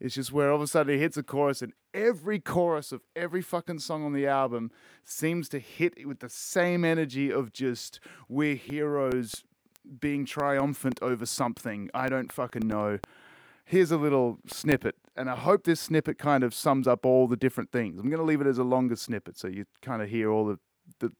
It's 0.00 0.14
just 0.16 0.32
where 0.32 0.50
all 0.50 0.56
of 0.56 0.62
a 0.62 0.66
sudden 0.66 0.94
it 0.94 0.98
hits 0.98 1.16
a 1.16 1.22
chorus, 1.22 1.62
and 1.62 1.72
every 1.94 2.40
chorus 2.40 2.90
of 2.90 3.02
every 3.14 3.42
fucking 3.42 3.78
song 3.78 4.04
on 4.04 4.12
the 4.12 4.26
album 4.26 4.72
seems 5.04 5.48
to 5.50 5.60
hit 5.60 6.06
with 6.06 6.18
the 6.18 6.28
same 6.28 6.84
energy 6.84 7.30
of 7.30 7.52
just 7.52 8.00
we're 8.28 8.56
heroes 8.56 9.44
being 10.00 10.24
triumphant 10.24 10.98
over 11.02 11.26
something. 11.26 11.88
I 11.94 12.08
don't 12.08 12.32
fucking 12.32 12.66
know 12.66 12.98
here's 13.64 13.90
a 13.90 13.96
little 13.96 14.38
snippet, 14.46 14.96
and 15.16 15.30
I 15.30 15.36
hope 15.36 15.64
this 15.64 15.80
snippet 15.80 16.18
kind 16.18 16.44
of 16.44 16.54
sums 16.54 16.86
up 16.86 17.06
all 17.06 17.26
the 17.26 17.36
different 17.36 17.72
things. 17.72 17.98
I'm 17.98 18.08
going 18.08 18.18
to 18.18 18.24
leave 18.24 18.40
it 18.40 18.46
as 18.46 18.58
a 18.58 18.64
longer 18.64 18.96
snippet 18.96 19.38
so 19.38 19.48
you 19.48 19.64
kind 19.80 20.02
of 20.02 20.08
hear 20.08 20.30
all 20.30 20.44
the, 20.44 20.58
the 20.98 21.12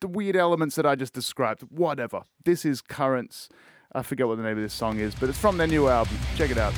the 0.00 0.08
weird 0.08 0.36
elements 0.36 0.76
that 0.76 0.86
I 0.86 0.94
just 0.94 1.12
described. 1.12 1.62
Whatever. 1.70 2.22
This 2.44 2.64
is 2.64 2.80
Currents. 2.80 3.48
I 3.92 4.02
forget 4.02 4.26
what 4.26 4.36
the 4.36 4.42
name 4.42 4.56
of 4.56 4.62
this 4.62 4.74
song 4.74 4.98
is, 4.98 5.14
but 5.14 5.28
it's 5.28 5.38
from 5.38 5.56
their 5.56 5.66
new 5.66 5.88
album. 5.88 6.16
Check 6.36 6.50
it 6.50 6.58
out. 6.58 6.74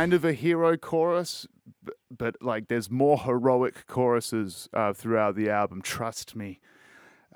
Kind 0.00 0.14
of 0.14 0.24
a 0.24 0.32
hero 0.32 0.78
chorus, 0.78 1.46
but, 2.10 2.34
like 2.40 2.68
there's 2.68 2.90
more 2.90 3.18
heroic 3.18 3.86
choruses 3.86 4.66
uh, 4.72 4.94
throughout 4.94 5.36
the 5.36 5.50
album. 5.50 5.82
Trust 5.82 6.34
me. 6.34 6.58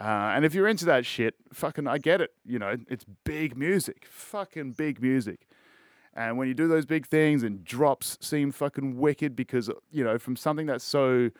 Uh, 0.01 0.33
and 0.35 0.47
if 0.47 0.55
you're 0.55 0.67
into 0.67 0.87
that 0.87 1.05
shit, 1.05 1.35
fucking, 1.53 1.87
I 1.87 1.99
get 1.99 2.23
it. 2.23 2.33
You 2.43 2.59
know, 2.59 2.79
it's 2.89 3.05
big 3.25 3.55
music, 3.55 4.07
fucking 4.09 4.73
big 4.73 5.03
music. 5.03 5.47
And 6.15 6.39
when 6.39 6.49
you 6.49 6.55
do 6.55 6.67
those 6.67 6.87
big 6.87 7.07
things 7.07 7.43
and 7.43 7.67
drops 7.67 8.17
seem 8.23 8.51
fucking 8.51 8.97
wicked 8.97 9.37
because, 9.37 9.69
you 9.91 10.03
know, 10.03 10.19
from 10.19 10.35
something 10.35 10.65
that's 10.65 10.85
so 10.85 11.33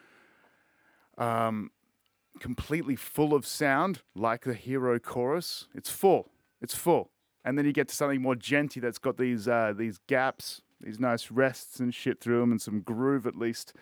um, 1.17 1.71
completely 2.39 2.97
full 2.97 3.33
of 3.33 3.47
sound, 3.47 4.03
like 4.15 4.43
the 4.45 4.53
hero 4.53 4.99
chorus, 4.99 5.69
it's 5.75 5.89
full. 5.89 6.33
It's 6.61 6.75
full. 6.75 7.13
And 7.47 7.57
then 7.57 7.65
you 7.65 7.73
get 7.73 7.89
to 7.89 7.95
something 7.95 8.21
more 8.21 8.35
djenty 8.35 8.79
that's 8.79 8.99
got 8.99 9.17
these 9.17 9.49
uh, 9.49 9.73
these 9.75 9.99
gaps, 10.07 10.61
these 10.81 11.01
nice 11.01 11.31
rests 11.31 11.81
and 11.81 11.95
shit 11.95 12.21
through 12.21 12.41
them, 12.41 12.51
and 12.51 12.61
some 12.61 12.81
groove 12.81 13.27
at 13.27 13.37
least. 13.37 13.75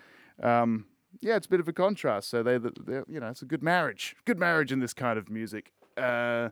Um, 0.42 0.86
yeah, 1.20 1.36
it's 1.36 1.46
a 1.46 1.50
bit 1.50 1.60
of 1.60 1.68
a 1.68 1.72
contrast. 1.72 2.28
So 2.28 2.42
they, 2.42 2.58
they, 2.58 3.02
you 3.08 3.20
know, 3.20 3.28
it's 3.28 3.42
a 3.42 3.46
good 3.46 3.62
marriage, 3.62 4.16
good 4.24 4.38
marriage 4.38 4.72
in 4.72 4.80
this 4.80 4.94
kind 4.94 5.18
of 5.18 5.30
music. 5.30 5.72
Uh, 5.96 6.50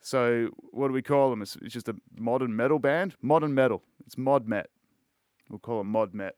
so 0.00 0.50
what 0.70 0.88
do 0.88 0.94
we 0.94 1.02
call 1.02 1.30
them? 1.30 1.42
It's, 1.42 1.56
it's 1.56 1.74
just 1.74 1.88
a 1.88 1.96
modern 2.16 2.54
metal 2.54 2.78
band. 2.78 3.16
Modern 3.22 3.54
metal. 3.54 3.82
It's 4.06 4.18
mod 4.18 4.46
met. 4.46 4.68
We'll 5.48 5.58
call 5.58 5.80
it 5.80 5.84
mod 5.84 6.14
met. 6.14 6.36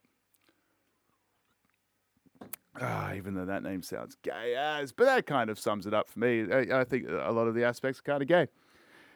Ah, 2.80 3.12
even 3.14 3.34
though 3.34 3.44
that 3.44 3.62
name 3.62 3.82
sounds 3.82 4.16
gay 4.22 4.54
as, 4.56 4.92
but 4.92 5.04
that 5.04 5.26
kind 5.26 5.50
of 5.50 5.58
sums 5.58 5.86
it 5.86 5.92
up 5.92 6.08
for 6.08 6.20
me. 6.20 6.46
I, 6.50 6.80
I 6.80 6.84
think 6.84 7.06
a 7.08 7.32
lot 7.32 7.48
of 7.48 7.54
the 7.54 7.64
aspects 7.64 7.98
are 7.98 8.02
kind 8.02 8.22
of 8.22 8.28
gay. 8.28 8.46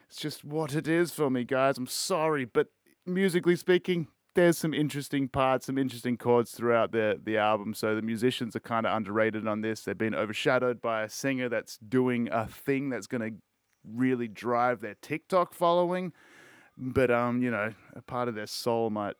It's 0.07 0.19
just 0.19 0.43
what 0.43 0.75
it 0.75 0.87
is 0.87 1.11
for 1.11 1.29
me, 1.29 1.45
guys. 1.45 1.77
I'm 1.77 1.87
sorry, 1.87 2.45
but 2.45 2.67
musically 3.05 3.55
speaking, 3.55 4.07
there's 4.35 4.57
some 4.57 4.73
interesting 4.73 5.27
parts, 5.29 5.65
some 5.65 5.77
interesting 5.77 6.17
chords 6.17 6.51
throughout 6.51 6.91
the 6.91 7.19
the 7.23 7.37
album. 7.37 7.73
So 7.73 7.95
the 7.95 8.01
musicians 8.01 8.55
are 8.55 8.61
kind 8.61 8.85
of 8.85 8.95
underrated 8.95 9.47
on 9.47 9.61
this. 9.61 9.83
They've 9.83 9.97
been 9.97 10.15
overshadowed 10.15 10.81
by 10.81 11.03
a 11.03 11.09
singer 11.09 11.49
that's 11.49 11.77
doing 11.77 12.29
a 12.31 12.45
thing 12.45 12.89
that's 12.89 13.07
going 13.07 13.21
to 13.21 13.37
really 13.89 14.27
drive 14.27 14.81
their 14.81 14.95
TikTok 15.01 15.53
following. 15.53 16.11
But 16.77 17.09
um, 17.11 17.41
you 17.41 17.49
know, 17.49 17.73
a 17.95 18.01
part 18.01 18.27
of 18.27 18.35
their 18.35 18.47
soul 18.47 18.89
might, 18.89 19.15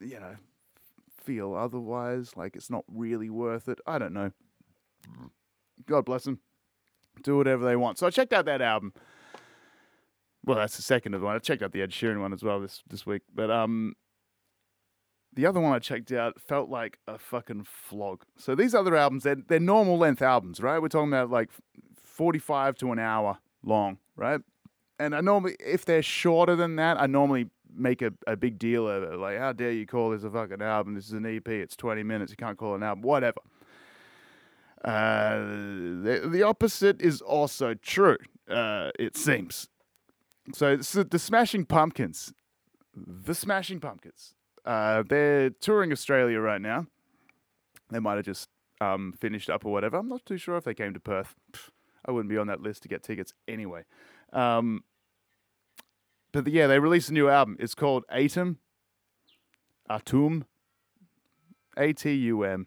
you 0.00 0.20
know, 0.20 0.36
feel 1.24 1.54
otherwise. 1.54 2.36
Like 2.36 2.54
it's 2.54 2.70
not 2.70 2.84
really 2.88 3.30
worth 3.30 3.68
it. 3.68 3.80
I 3.86 3.98
don't 3.98 4.12
know. 4.12 4.30
God 5.86 6.04
bless 6.04 6.24
them. 6.24 6.40
Do 7.22 7.36
whatever 7.36 7.64
they 7.64 7.76
want. 7.76 7.98
So 7.98 8.06
I 8.06 8.10
checked 8.10 8.32
out 8.32 8.44
that 8.44 8.62
album. 8.62 8.92
Well, 10.44 10.58
that's 10.58 10.76
the 10.76 10.82
second 10.82 11.14
of 11.14 11.20
the 11.20 11.26
one. 11.26 11.36
I 11.36 11.38
checked 11.38 11.62
out 11.62 11.72
the 11.72 11.82
Ed 11.82 11.90
Sheeran 11.90 12.20
one 12.20 12.32
as 12.32 12.42
well 12.42 12.60
this 12.60 12.82
this 12.88 13.06
week. 13.06 13.22
But 13.34 13.50
um, 13.50 13.94
the 15.34 15.46
other 15.46 15.60
one 15.60 15.72
I 15.72 15.78
checked 15.78 16.12
out 16.12 16.40
felt 16.40 16.68
like 16.68 16.98
a 17.06 17.18
fucking 17.18 17.64
flog. 17.64 18.24
So 18.36 18.54
these 18.54 18.74
other 18.74 18.94
albums, 18.94 19.24
they're, 19.24 19.36
they're 19.36 19.60
normal 19.60 19.98
length 19.98 20.22
albums, 20.22 20.60
right? 20.60 20.80
We're 20.80 20.88
talking 20.88 21.08
about 21.08 21.30
like 21.30 21.50
45 22.04 22.76
to 22.76 22.92
an 22.92 22.98
hour 22.98 23.38
long, 23.62 23.98
right? 24.16 24.40
And 24.98 25.14
I 25.14 25.20
normally, 25.20 25.56
if 25.58 25.84
they're 25.84 26.02
shorter 26.02 26.54
than 26.54 26.76
that, 26.76 27.00
I 27.00 27.06
normally 27.06 27.50
make 27.74 28.00
a, 28.02 28.12
a 28.26 28.36
big 28.36 28.58
deal 28.58 28.88
of 28.88 29.02
it. 29.02 29.18
Like, 29.18 29.38
how 29.38 29.52
dare 29.52 29.72
you 29.72 29.86
call 29.86 30.10
this 30.10 30.22
a 30.22 30.30
fucking 30.30 30.62
album? 30.62 30.94
This 30.94 31.06
is 31.06 31.12
an 31.12 31.26
EP. 31.26 31.48
It's 31.48 31.74
20 31.74 32.04
minutes. 32.04 32.30
You 32.30 32.36
can't 32.36 32.56
call 32.56 32.74
it 32.74 32.76
an 32.76 32.82
album. 32.84 33.02
Whatever. 33.02 33.40
Uh, 34.84 35.38
the, 35.38 36.28
the 36.30 36.42
opposite 36.42 37.00
is 37.00 37.20
also 37.22 37.74
true, 37.74 38.18
uh, 38.48 38.90
it 38.98 39.16
seems. 39.16 39.68
So, 40.52 40.80
so 40.80 41.02
the 41.02 41.18
Smashing 41.18 41.64
Pumpkins, 41.64 42.32
the 42.94 43.34
Smashing 43.34 43.80
Pumpkins, 43.80 44.34
uh, 44.64 45.02
they're 45.08 45.50
touring 45.50 45.90
Australia 45.90 46.38
right 46.38 46.60
now. 46.60 46.86
They 47.90 47.98
might 47.98 48.16
have 48.16 48.24
just 48.24 48.48
um, 48.80 49.14
finished 49.18 49.48
up 49.48 49.64
or 49.64 49.72
whatever. 49.72 49.96
I'm 49.96 50.08
not 50.08 50.26
too 50.26 50.36
sure 50.36 50.56
if 50.56 50.64
they 50.64 50.74
came 50.74 50.92
to 50.94 51.00
Perth. 51.00 51.34
I 52.06 52.12
wouldn't 52.12 52.28
be 52.28 52.38
on 52.38 52.48
that 52.48 52.60
list 52.60 52.82
to 52.82 52.88
get 52.88 53.02
tickets 53.02 53.32
anyway. 53.48 53.84
Um, 54.32 54.84
but 56.32 56.46
yeah, 56.48 56.66
they 56.66 56.78
released 56.78 57.08
a 57.08 57.14
new 57.14 57.28
album. 57.28 57.56
It's 57.58 57.74
called 57.74 58.04
Atum. 58.12 58.56
Atum. 59.90 60.44
A 61.76 61.92
T 61.92 62.12
U 62.12 62.44
M. 62.44 62.66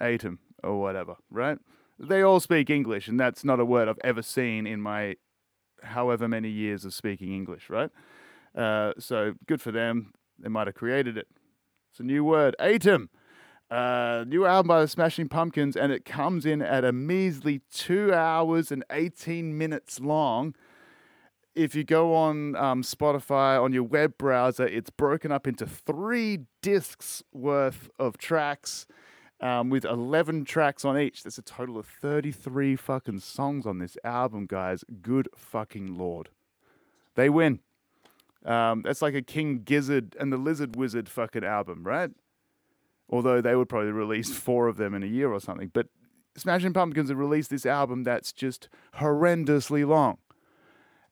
Atum 0.00 0.38
or 0.62 0.80
whatever, 0.80 1.16
right? 1.30 1.58
They 1.98 2.22
all 2.22 2.40
speak 2.40 2.70
English, 2.70 3.08
and 3.08 3.18
that's 3.18 3.44
not 3.44 3.60
a 3.60 3.64
word 3.64 3.88
I've 3.88 3.98
ever 4.04 4.22
seen 4.22 4.66
in 4.66 4.80
my 4.80 5.16
however 5.86 6.28
many 6.28 6.48
years 6.48 6.84
of 6.84 6.94
speaking 6.94 7.32
English, 7.32 7.70
right? 7.70 7.90
Uh, 8.54 8.92
so 8.98 9.34
good 9.46 9.60
for 9.60 9.72
them. 9.72 10.12
They 10.38 10.48
might 10.48 10.66
have 10.66 10.74
created 10.74 11.16
it. 11.16 11.28
It's 11.90 12.00
a 12.00 12.04
new 12.04 12.24
word. 12.24 12.54
Atum. 12.60 13.08
Uh, 13.70 14.24
new 14.28 14.44
album 14.46 14.68
by 14.68 14.80
the 14.80 14.86
Smashing 14.86 15.28
Pumpkins, 15.28 15.76
and 15.76 15.90
it 15.90 16.04
comes 16.04 16.46
in 16.46 16.62
at 16.62 16.84
a 16.84 16.92
measly 16.92 17.62
two 17.72 18.14
hours 18.14 18.70
and 18.70 18.84
18 18.90 19.58
minutes 19.58 19.98
long. 19.98 20.54
If 21.56 21.74
you 21.74 21.82
go 21.82 22.14
on 22.14 22.54
um, 22.54 22.82
Spotify 22.82 23.60
on 23.60 23.72
your 23.72 23.82
web 23.82 24.18
browser, 24.18 24.66
it's 24.66 24.90
broken 24.90 25.32
up 25.32 25.48
into 25.48 25.66
three 25.66 26.40
discs 26.62 27.24
worth 27.32 27.90
of 27.98 28.18
tracks 28.18 28.86
um, 29.40 29.70
with 29.70 29.84
11 29.84 30.44
tracks 30.44 30.84
on 30.84 30.98
each. 30.98 31.22
There's 31.22 31.38
a 31.38 31.42
total 31.42 31.78
of 31.78 31.86
33 31.86 32.76
fucking 32.76 33.20
songs 33.20 33.66
on 33.66 33.78
this 33.78 33.96
album, 34.04 34.46
guys. 34.46 34.84
Good 35.02 35.28
fucking 35.36 35.96
lord. 35.96 36.30
They 37.14 37.28
win. 37.28 37.60
Um, 38.44 38.82
that's 38.82 39.02
like 39.02 39.14
a 39.14 39.22
King 39.22 39.62
Gizzard 39.64 40.16
and 40.20 40.32
the 40.32 40.36
Lizard 40.36 40.76
Wizard 40.76 41.08
fucking 41.08 41.44
album, 41.44 41.82
right? 41.84 42.10
Although 43.10 43.40
they 43.40 43.56
would 43.56 43.68
probably 43.68 43.90
release 43.90 44.32
four 44.36 44.68
of 44.68 44.76
them 44.76 44.94
in 44.94 45.02
a 45.02 45.06
year 45.06 45.32
or 45.32 45.40
something. 45.40 45.70
But 45.72 45.88
Smashing 46.36 46.74
Pumpkins 46.74 47.08
have 47.08 47.18
released 47.18 47.50
this 47.50 47.66
album 47.66 48.04
that's 48.04 48.32
just 48.32 48.68
horrendously 48.96 49.86
long. 49.86 50.18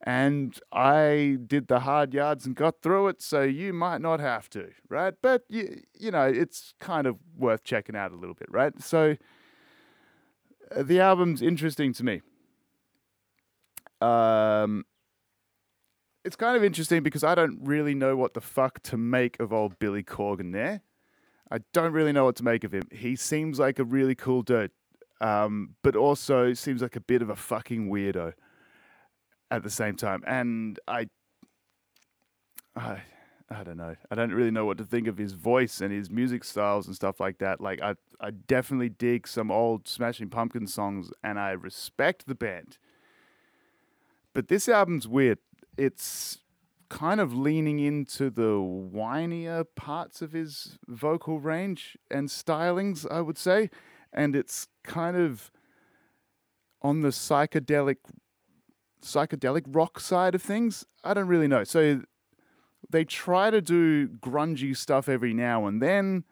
And 0.06 0.60
I 0.70 1.38
did 1.46 1.68
the 1.68 1.80
hard 1.80 2.12
yards 2.12 2.44
and 2.44 2.54
got 2.54 2.82
through 2.82 3.08
it, 3.08 3.22
so 3.22 3.40
you 3.40 3.72
might 3.72 4.02
not 4.02 4.20
have 4.20 4.50
to, 4.50 4.68
right? 4.90 5.14
But, 5.22 5.44
you, 5.48 5.80
you 5.98 6.10
know, 6.10 6.26
it's 6.26 6.74
kind 6.78 7.06
of 7.06 7.16
worth 7.38 7.64
checking 7.64 7.96
out 7.96 8.12
a 8.12 8.14
little 8.14 8.34
bit, 8.34 8.50
right? 8.50 8.78
So 8.82 9.16
uh, 10.70 10.82
the 10.82 11.00
album's 11.00 11.40
interesting 11.40 11.94
to 11.94 12.04
me. 12.04 12.20
Um, 14.02 14.84
it's 16.22 16.36
kind 16.36 16.54
of 16.54 16.62
interesting 16.62 17.02
because 17.02 17.24
I 17.24 17.34
don't 17.34 17.58
really 17.62 17.94
know 17.94 18.14
what 18.14 18.34
the 18.34 18.42
fuck 18.42 18.82
to 18.82 18.98
make 18.98 19.40
of 19.40 19.54
old 19.54 19.78
Billy 19.78 20.02
Corgan 20.02 20.52
there. 20.52 20.82
I 21.50 21.60
don't 21.72 21.92
really 21.92 22.12
know 22.12 22.26
what 22.26 22.36
to 22.36 22.44
make 22.44 22.62
of 22.64 22.72
him. 22.72 22.88
He 22.92 23.16
seems 23.16 23.58
like 23.58 23.78
a 23.78 23.84
really 23.84 24.14
cool 24.14 24.42
dude, 24.42 24.70
um, 25.22 25.76
but 25.82 25.96
also 25.96 26.52
seems 26.52 26.82
like 26.82 26.94
a 26.94 27.00
bit 27.00 27.22
of 27.22 27.30
a 27.30 27.36
fucking 27.36 27.88
weirdo 27.88 28.34
at 29.50 29.62
the 29.62 29.70
same 29.70 29.96
time. 29.96 30.22
And 30.26 30.78
I, 30.86 31.08
I, 32.76 33.02
I 33.50 33.62
don't 33.62 33.76
know. 33.76 33.94
I 34.10 34.14
don't 34.14 34.32
really 34.32 34.50
know 34.50 34.64
what 34.64 34.78
to 34.78 34.84
think 34.84 35.06
of 35.06 35.18
his 35.18 35.32
voice 35.32 35.80
and 35.80 35.92
his 35.92 36.10
music 36.10 36.44
styles 36.44 36.86
and 36.86 36.96
stuff 36.96 37.20
like 37.20 37.38
that. 37.38 37.60
Like 37.60 37.80
I, 37.82 37.94
I 38.20 38.30
definitely 38.30 38.88
dig 38.88 39.28
some 39.28 39.50
old 39.50 39.86
Smashing 39.86 40.30
Pumpkins 40.30 40.72
songs, 40.72 41.10
and 41.22 41.38
I 41.38 41.50
respect 41.50 42.26
the 42.26 42.34
band. 42.34 42.78
But 44.32 44.48
this 44.48 44.68
album's 44.68 45.06
weird. 45.06 45.38
It's 45.76 46.38
kind 46.88 47.20
of 47.20 47.34
leaning 47.34 47.78
into 47.78 48.30
the 48.30 48.58
whinier 48.58 49.64
parts 49.74 50.22
of 50.22 50.32
his 50.32 50.78
vocal 50.86 51.40
range 51.40 51.96
and 52.10 52.28
stylings, 52.28 53.06
I 53.10 53.20
would 53.20 53.38
say. 53.38 53.70
And 54.12 54.36
it's 54.36 54.68
kind 54.84 55.16
of 55.16 55.50
on 56.82 57.00
the 57.00 57.08
psychedelic 57.08 57.96
psychedelic 59.04 59.64
rock 59.68 60.00
side 60.00 60.34
of 60.34 60.42
things. 60.42 60.84
I 61.04 61.14
don't 61.14 61.28
really 61.28 61.48
know. 61.48 61.64
So 61.64 62.02
they 62.90 63.04
try 63.04 63.50
to 63.50 63.60
do 63.60 64.08
grungy 64.08 64.76
stuff 64.76 65.08
every 65.08 65.34
now 65.34 65.66
and 65.66 65.80
then, 65.80 66.24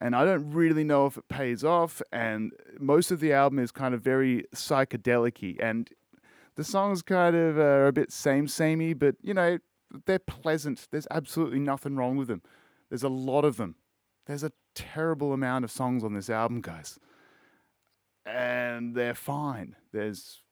and 0.00 0.14
I 0.14 0.24
don't 0.24 0.50
really 0.50 0.84
know 0.84 1.06
if 1.06 1.16
it 1.16 1.28
pays 1.28 1.64
off. 1.64 2.02
And 2.12 2.52
most 2.78 3.10
of 3.10 3.20
the 3.20 3.32
album 3.32 3.58
is 3.58 3.72
kind 3.72 3.94
of 3.94 4.02
very 4.02 4.44
psychedelic 4.54 5.56
and 5.60 5.88
the 6.56 6.64
songs 6.64 7.02
kind 7.02 7.36
of 7.36 7.56
uh, 7.56 7.62
are 7.62 7.86
a 7.86 7.92
bit 7.92 8.10
same 8.10 8.48
samey, 8.48 8.92
but 8.92 9.14
you 9.22 9.32
know, 9.32 9.58
they're 10.06 10.18
pleasant. 10.18 10.88
There's 10.90 11.06
absolutely 11.10 11.60
nothing 11.60 11.96
wrong 11.96 12.16
with 12.16 12.28
them. 12.28 12.42
There's 12.88 13.04
a 13.04 13.08
lot 13.08 13.44
of 13.44 13.56
them. 13.56 13.76
There's 14.26 14.42
a 14.42 14.52
terrible 14.74 15.32
amount 15.32 15.64
of 15.64 15.70
songs 15.70 16.04
on 16.04 16.14
this 16.14 16.28
album, 16.28 16.60
guys. 16.60 16.98
And 18.26 18.94
they're 18.94 19.14
fine. 19.14 19.76
There's 19.92 20.42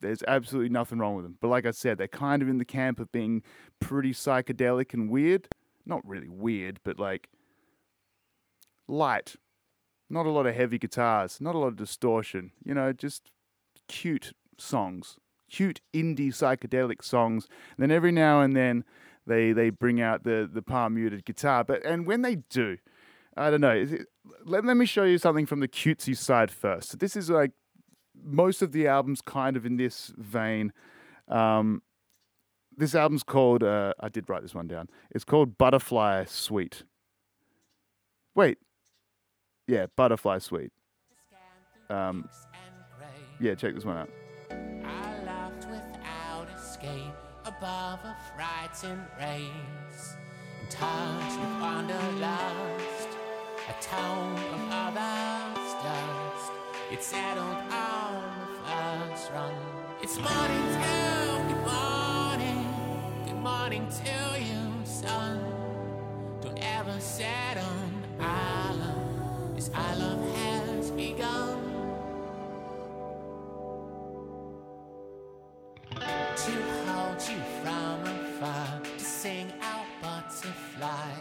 there's 0.00 0.22
absolutely 0.26 0.70
nothing 0.70 0.98
wrong 0.98 1.16
with 1.16 1.24
them. 1.24 1.36
But 1.40 1.48
like 1.48 1.66
I 1.66 1.70
said, 1.70 1.98
they're 1.98 2.08
kind 2.08 2.42
of 2.42 2.48
in 2.48 2.58
the 2.58 2.64
camp 2.64 3.00
of 3.00 3.12
being 3.12 3.42
pretty 3.80 4.12
psychedelic 4.12 4.94
and 4.94 5.10
weird. 5.10 5.48
Not 5.86 6.06
really 6.06 6.28
weird, 6.28 6.80
but 6.84 6.98
like 6.98 7.28
light. 8.88 9.36
Not 10.08 10.26
a 10.26 10.30
lot 10.30 10.46
of 10.46 10.54
heavy 10.54 10.78
guitars, 10.78 11.40
not 11.40 11.54
a 11.54 11.58
lot 11.58 11.68
of 11.68 11.76
distortion. 11.76 12.52
You 12.64 12.74
know, 12.74 12.92
just 12.92 13.30
cute 13.88 14.32
songs 14.58 15.16
cute 15.50 15.80
indie 15.92 16.28
psychedelic 16.28 17.04
songs. 17.04 17.46
And 17.76 17.82
then 17.82 17.90
every 17.90 18.12
now 18.12 18.40
and 18.40 18.56
then 18.56 18.84
they 19.26 19.52
they 19.52 19.70
bring 19.70 20.00
out 20.00 20.24
the 20.24 20.48
the 20.50 20.62
palm 20.62 20.94
muted 20.94 21.24
guitar. 21.24 21.64
But 21.64 21.84
and 21.84 22.06
when 22.06 22.22
they 22.22 22.36
do, 22.36 22.78
I 23.36 23.50
don't 23.50 23.60
know. 23.60 23.70
It, 23.70 24.06
let 24.44 24.64
let 24.64 24.76
me 24.76 24.86
show 24.86 25.04
you 25.04 25.18
something 25.18 25.46
from 25.46 25.60
the 25.60 25.68
cutesy 25.68 26.16
side 26.16 26.50
first. 26.50 26.90
So 26.90 26.96
this 26.96 27.16
is 27.16 27.28
like 27.28 27.50
most 28.24 28.62
of 28.62 28.72
the 28.72 28.86
albums 28.86 29.20
kind 29.20 29.56
of 29.56 29.64
in 29.66 29.76
this 29.76 30.12
vein. 30.16 30.72
Um, 31.28 31.82
this 32.76 32.94
album's 32.94 33.22
called. 33.22 33.62
Uh, 33.62 33.92
I 34.00 34.08
did 34.08 34.28
write 34.28 34.42
this 34.42 34.54
one 34.54 34.66
down. 34.66 34.88
It's 35.10 35.24
called 35.24 35.58
Butterfly 35.58 36.24
Suite. 36.24 36.84
Wait, 38.34 38.58
yeah, 39.66 39.86
Butterfly 39.96 40.38
Suite. 40.38 40.72
Um, 41.88 42.28
yeah, 43.40 43.54
check 43.54 43.74
this 43.74 43.84
one 43.84 43.96
out. 43.96 44.10
I 44.50 45.24
laughed 45.24 45.66
without 45.68 46.46
escape 46.56 47.14
above 47.44 48.00
a 48.04 48.16
frightened 48.34 49.06
race. 49.18 50.14
Touch 50.70 51.32
with 51.36 51.60
wanderlust, 51.60 53.08
a 53.68 53.72
of 53.72 54.60
others' 54.70 55.74
dust. 55.82 56.52
It 56.92 57.02
settled 57.02 57.56
It's 59.20 60.16
morning 60.16 60.64
to 60.72 61.44
good 61.46 61.66
morning, 61.66 62.64
good 63.26 63.36
morning 63.36 63.86
to 63.86 64.40
you, 64.40 64.86
son. 64.86 65.44
Don't 66.40 66.58
ever 66.58 66.98
settle, 66.98 67.62
on 68.18 68.80
love, 68.80 69.54
this 69.54 69.70
I 69.74 69.94
love 69.96 70.36
has 70.36 70.90
begun. 70.92 71.58
to 75.96 76.52
hold 76.86 77.20
you 77.28 77.36
from 77.62 78.02
afar, 78.04 78.80
to 78.82 79.04
sing 79.04 79.52
out 79.60 79.84
butterfly. 80.00 81.12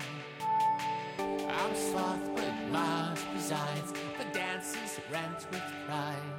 I'm 1.20 1.76
soft, 1.76 2.34
but 2.34 2.54
Mars 2.72 3.20
presides, 3.34 3.92
the 4.18 4.24
dance 4.32 4.74
is 4.86 5.02
rent 5.12 5.46
with 5.52 5.64
pride. 5.86 6.39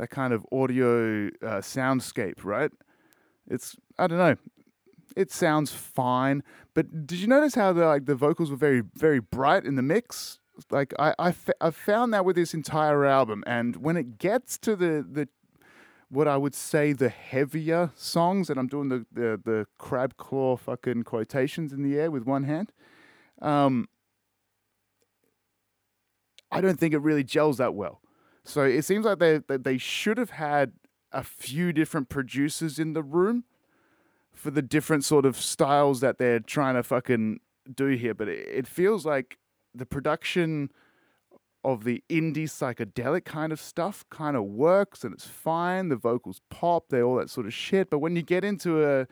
that 0.00 0.08
kind 0.08 0.32
of 0.32 0.46
audio 0.50 1.26
uh, 1.42 1.60
soundscape, 1.60 2.42
right? 2.42 2.70
It's 3.46 3.76
I 3.98 4.06
don't 4.06 4.18
know. 4.18 4.36
It 5.14 5.30
sounds 5.30 5.72
fine, 5.72 6.42
but 6.74 7.06
did 7.06 7.18
you 7.18 7.26
notice 7.26 7.54
how 7.54 7.74
the 7.74 7.84
like 7.86 8.06
the 8.06 8.14
vocals 8.14 8.50
were 8.50 8.56
very 8.56 8.82
very 8.94 9.20
bright 9.20 9.66
in 9.66 9.74
the 9.76 9.82
mix? 9.82 10.38
Like 10.70 10.94
I 10.98 11.14
I, 11.18 11.28
f- 11.28 11.50
I 11.60 11.70
found 11.70 12.14
that 12.14 12.24
with 12.24 12.36
this 12.36 12.54
entire 12.54 13.04
album, 13.04 13.44
and 13.46 13.76
when 13.76 13.98
it 13.98 14.16
gets 14.16 14.56
to 14.58 14.74
the 14.74 15.06
the 15.06 15.28
what 16.08 16.26
I 16.26 16.38
would 16.38 16.54
say 16.54 16.94
the 16.94 17.10
heavier 17.10 17.90
songs, 17.94 18.48
and 18.48 18.58
I'm 18.58 18.68
doing 18.68 18.88
the 18.88 19.04
the, 19.12 19.38
the 19.44 19.66
crab 19.76 20.16
claw 20.16 20.56
fucking 20.56 21.02
quotations 21.02 21.74
in 21.74 21.82
the 21.82 21.98
air 21.98 22.10
with 22.10 22.24
one 22.24 22.44
hand. 22.44 22.72
Um, 23.42 23.86
I 26.50 26.62
don't 26.62 26.80
think 26.80 26.94
it 26.94 27.02
really 27.02 27.22
gels 27.22 27.58
that 27.58 27.74
well. 27.74 27.99
So 28.44 28.62
it 28.62 28.84
seems 28.84 29.04
like 29.04 29.18
they 29.18 29.40
they 29.48 29.78
should 29.78 30.18
have 30.18 30.30
had 30.30 30.72
a 31.12 31.22
few 31.22 31.72
different 31.72 32.08
producers 32.08 32.78
in 32.78 32.92
the 32.92 33.02
room 33.02 33.44
for 34.32 34.50
the 34.50 34.62
different 34.62 35.04
sort 35.04 35.26
of 35.26 35.36
styles 35.36 36.00
that 36.00 36.18
they're 36.18 36.40
trying 36.40 36.74
to 36.74 36.82
fucking 36.82 37.40
do 37.74 37.88
here. 37.88 38.14
But 38.14 38.28
it, 38.28 38.48
it 38.48 38.66
feels 38.66 39.04
like 39.04 39.38
the 39.74 39.86
production 39.86 40.70
of 41.62 41.84
the 41.84 42.02
indie 42.08 42.44
psychedelic 42.44 43.24
kind 43.24 43.52
of 43.52 43.60
stuff 43.60 44.04
kind 44.08 44.36
of 44.36 44.44
works 44.44 45.04
and 45.04 45.12
it's 45.12 45.26
fine. 45.26 45.88
The 45.88 45.96
vocals 45.96 46.40
pop, 46.48 46.88
they 46.88 47.02
all 47.02 47.16
that 47.16 47.28
sort 47.28 47.46
of 47.46 47.52
shit. 47.52 47.90
But 47.90 47.98
when 47.98 48.16
you 48.16 48.22
get 48.22 48.44
into 48.44 48.84
a 48.84 49.06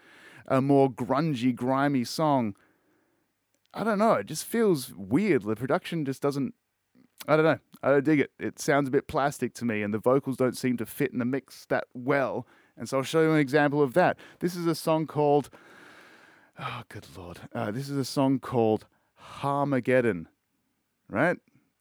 a 0.49 0.63
more 0.63 0.91
grungy, 0.91 1.55
grimy 1.55 2.05
song, 2.05 2.55
I 3.75 3.85
don't 3.85 3.99
know. 3.99 4.15
It 4.15 4.27
just 4.27 4.45
feels 4.45 4.95
weird. 4.97 5.43
The 5.43 5.55
production 5.55 6.05
just 6.05 6.23
doesn't. 6.23 6.55
I 7.27 7.37
don't 7.37 7.45
know. 7.45 7.59
I 7.83 7.91
don't 7.91 8.05
dig 8.05 8.21
it. 8.21 8.33
It 8.39 8.59
sounds 8.59 8.89
a 8.89 8.91
bit 8.91 9.07
plastic 9.09 9.55
to 9.55 9.65
me, 9.65 9.83
and 9.83 9.93
the 9.93 9.99
vocals 9.99 10.37
don't 10.37 10.57
seem 10.57 10.77
to 10.79 10.87
fit 10.87 11.13
in 11.13 11.19
the 11.19 11.25
mix 11.25 11.67
that 11.67 11.85
well. 11.95 12.47
And 12.77 12.89
so 12.89 12.99
I'll 12.99 13.03
show 13.03 13.23
you 13.23 13.33
an 13.33 13.39
example 13.39 13.83
of 13.83 13.95
that. 13.95 14.17
This 14.41 14.55
is 14.57 14.67
a 14.67 14.75
song 14.75 15.07
called. 15.07 15.51
Oh, 16.59 16.83
good 16.89 17.07
lord! 17.17 17.41
Uh, 17.55 17.71
this 17.71 17.89
is 17.89 17.97
a 17.97 18.05
song 18.05 18.39
called 18.41 18.87
Harmageddon, 19.41 20.27
right? 21.09 21.37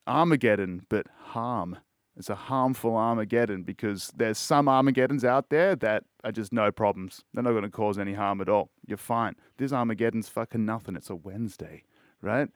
Armageddon, 0.05 0.85
but 0.89 1.07
harm. 1.19 1.77
It's 2.15 2.29
a 2.31 2.35
harmful 2.35 2.95
Armageddon 2.95 3.61
because 3.61 4.11
there's 4.15 4.39
some 4.39 4.67
Armageddons 4.67 5.23
out 5.23 5.49
there 5.49 5.75
that 5.75 6.03
are 6.23 6.31
just 6.31 6.51
no 6.51 6.71
problems. 6.71 7.23
They're 7.33 7.43
not 7.43 7.51
going 7.51 7.63
to 7.63 7.69
cause 7.69 7.99
any 7.99 8.13
harm 8.13 8.41
at 8.41 8.49
all. 8.49 8.71
You're 8.87 8.97
fine. 8.97 9.35
This 9.57 9.71
Armageddon's 9.71 10.27
fucking 10.27 10.65
nothing. 10.65 10.95
It's 10.95 11.11
a 11.11 11.15
Wednesday, 11.15 11.83
right? 12.21 12.49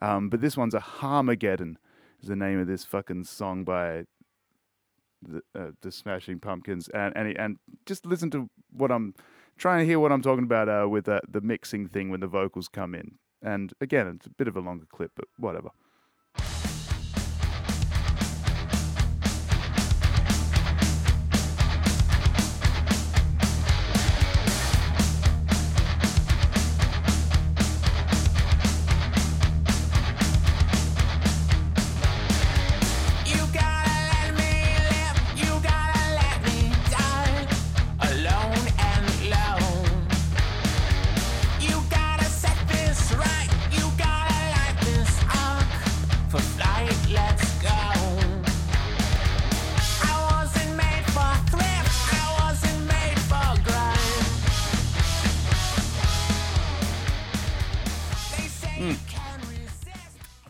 Um, 0.00 0.28
but 0.28 0.40
this 0.40 0.56
one's 0.56 0.74
a 0.74 0.80
Harmageddon. 0.80 1.76
Is 2.22 2.28
the 2.28 2.36
name 2.36 2.58
of 2.58 2.66
this 2.66 2.84
fucking 2.84 3.24
song 3.24 3.64
by 3.64 4.04
the, 5.22 5.42
uh, 5.54 5.70
the 5.82 5.92
Smashing 5.92 6.40
Pumpkins, 6.40 6.88
and 6.88 7.16
and 7.16 7.36
and 7.38 7.56
just 7.86 8.06
listen 8.06 8.30
to 8.30 8.48
what 8.72 8.90
I'm 8.90 9.14
trying 9.56 9.80
to 9.80 9.86
hear 9.86 10.00
what 10.00 10.12
I'm 10.12 10.22
talking 10.22 10.44
about 10.44 10.68
uh, 10.68 10.88
with 10.88 11.08
uh, 11.08 11.20
the 11.28 11.40
mixing 11.40 11.88
thing 11.88 12.10
when 12.10 12.20
the 12.20 12.26
vocals 12.26 12.68
come 12.68 12.94
in. 12.94 13.18
And 13.42 13.72
again, 13.80 14.06
it's 14.08 14.26
a 14.26 14.30
bit 14.30 14.48
of 14.48 14.56
a 14.56 14.60
longer 14.60 14.86
clip, 14.90 15.12
but 15.14 15.26
whatever. 15.36 15.70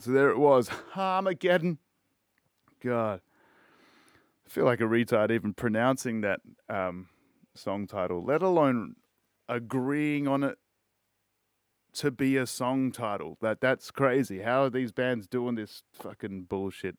So 0.09 0.14
there 0.14 0.31
it 0.31 0.38
was, 0.38 0.71
Armageddon. 0.97 1.77
God, 2.83 3.21
I 4.47 4.49
feel 4.49 4.64
like 4.64 4.81
a 4.81 4.85
retard 4.85 5.31
even 5.31 5.53
pronouncing 5.53 6.23
that 6.23 6.40
um, 6.71 7.09
song 7.55 7.87
title, 7.87 8.25
let 8.25 8.40
alone 8.40 8.94
agreeing 9.51 10.27
on 10.27 10.44
it 10.44 10.57
to 11.97 12.11
be 12.11 12.38
a 12.38 12.47
song 12.47 12.90
title. 12.90 13.37
That 13.42 13.61
that's 13.61 13.90
crazy. 13.90 14.40
How 14.40 14.62
are 14.62 14.71
these 14.71 14.92
bands 14.92 15.27
doing 15.27 15.57
this 15.57 15.83
fucking 15.92 16.44
bullshit? 16.44 16.97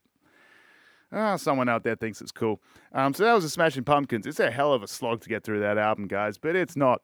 Ah, 1.12 1.36
someone 1.38 1.68
out 1.68 1.84
there 1.84 1.96
thinks 1.96 2.22
it's 2.22 2.32
cool. 2.32 2.62
Um, 2.94 3.16
so 3.16 3.24
that 3.24 3.34
was 3.34 3.44
the 3.44 3.50
Smashing 3.50 3.86
Pumpkins. 3.86 4.28
It's 4.28 4.40
a 4.40 4.52
hell 4.52 4.72
of 4.72 4.84
a 4.84 4.88
slog 4.88 5.22
to 5.22 5.30
get 5.30 5.44
through 5.44 5.62
that 5.62 5.80
album, 5.80 6.08
guys, 6.08 6.38
but 6.38 6.56
it's 6.56 6.76
not. 6.76 7.02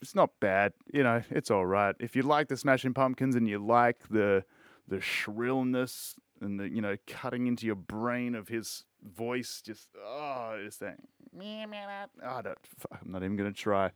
It's 0.00 0.14
not 0.14 0.30
bad. 0.38 0.72
You 0.94 1.02
know, 1.02 1.20
it's 1.30 1.50
all 1.50 1.66
right. 1.66 1.96
If 1.98 2.14
you 2.14 2.22
like 2.22 2.46
the 2.46 2.56
Smashing 2.56 2.94
Pumpkins 2.94 3.34
and 3.34 3.48
you 3.48 3.58
like 3.58 3.96
the 4.08 4.44
the 4.88 5.00
shrillness 5.00 6.14
and 6.40 6.58
the 6.58 6.68
you 6.68 6.80
know 6.80 6.96
cutting 7.06 7.46
into 7.46 7.66
your 7.66 7.74
brain 7.74 8.34
of 8.34 8.48
his 8.48 8.84
voice, 9.02 9.62
just 9.64 9.88
oh, 10.02 10.58
just 10.64 10.80
that. 10.80 10.98
I 12.24 12.42
don't. 12.42 12.58
I'm 12.92 13.12
not 13.12 13.22
even 13.22 13.36
gonna 13.36 13.52
try. 13.52 13.90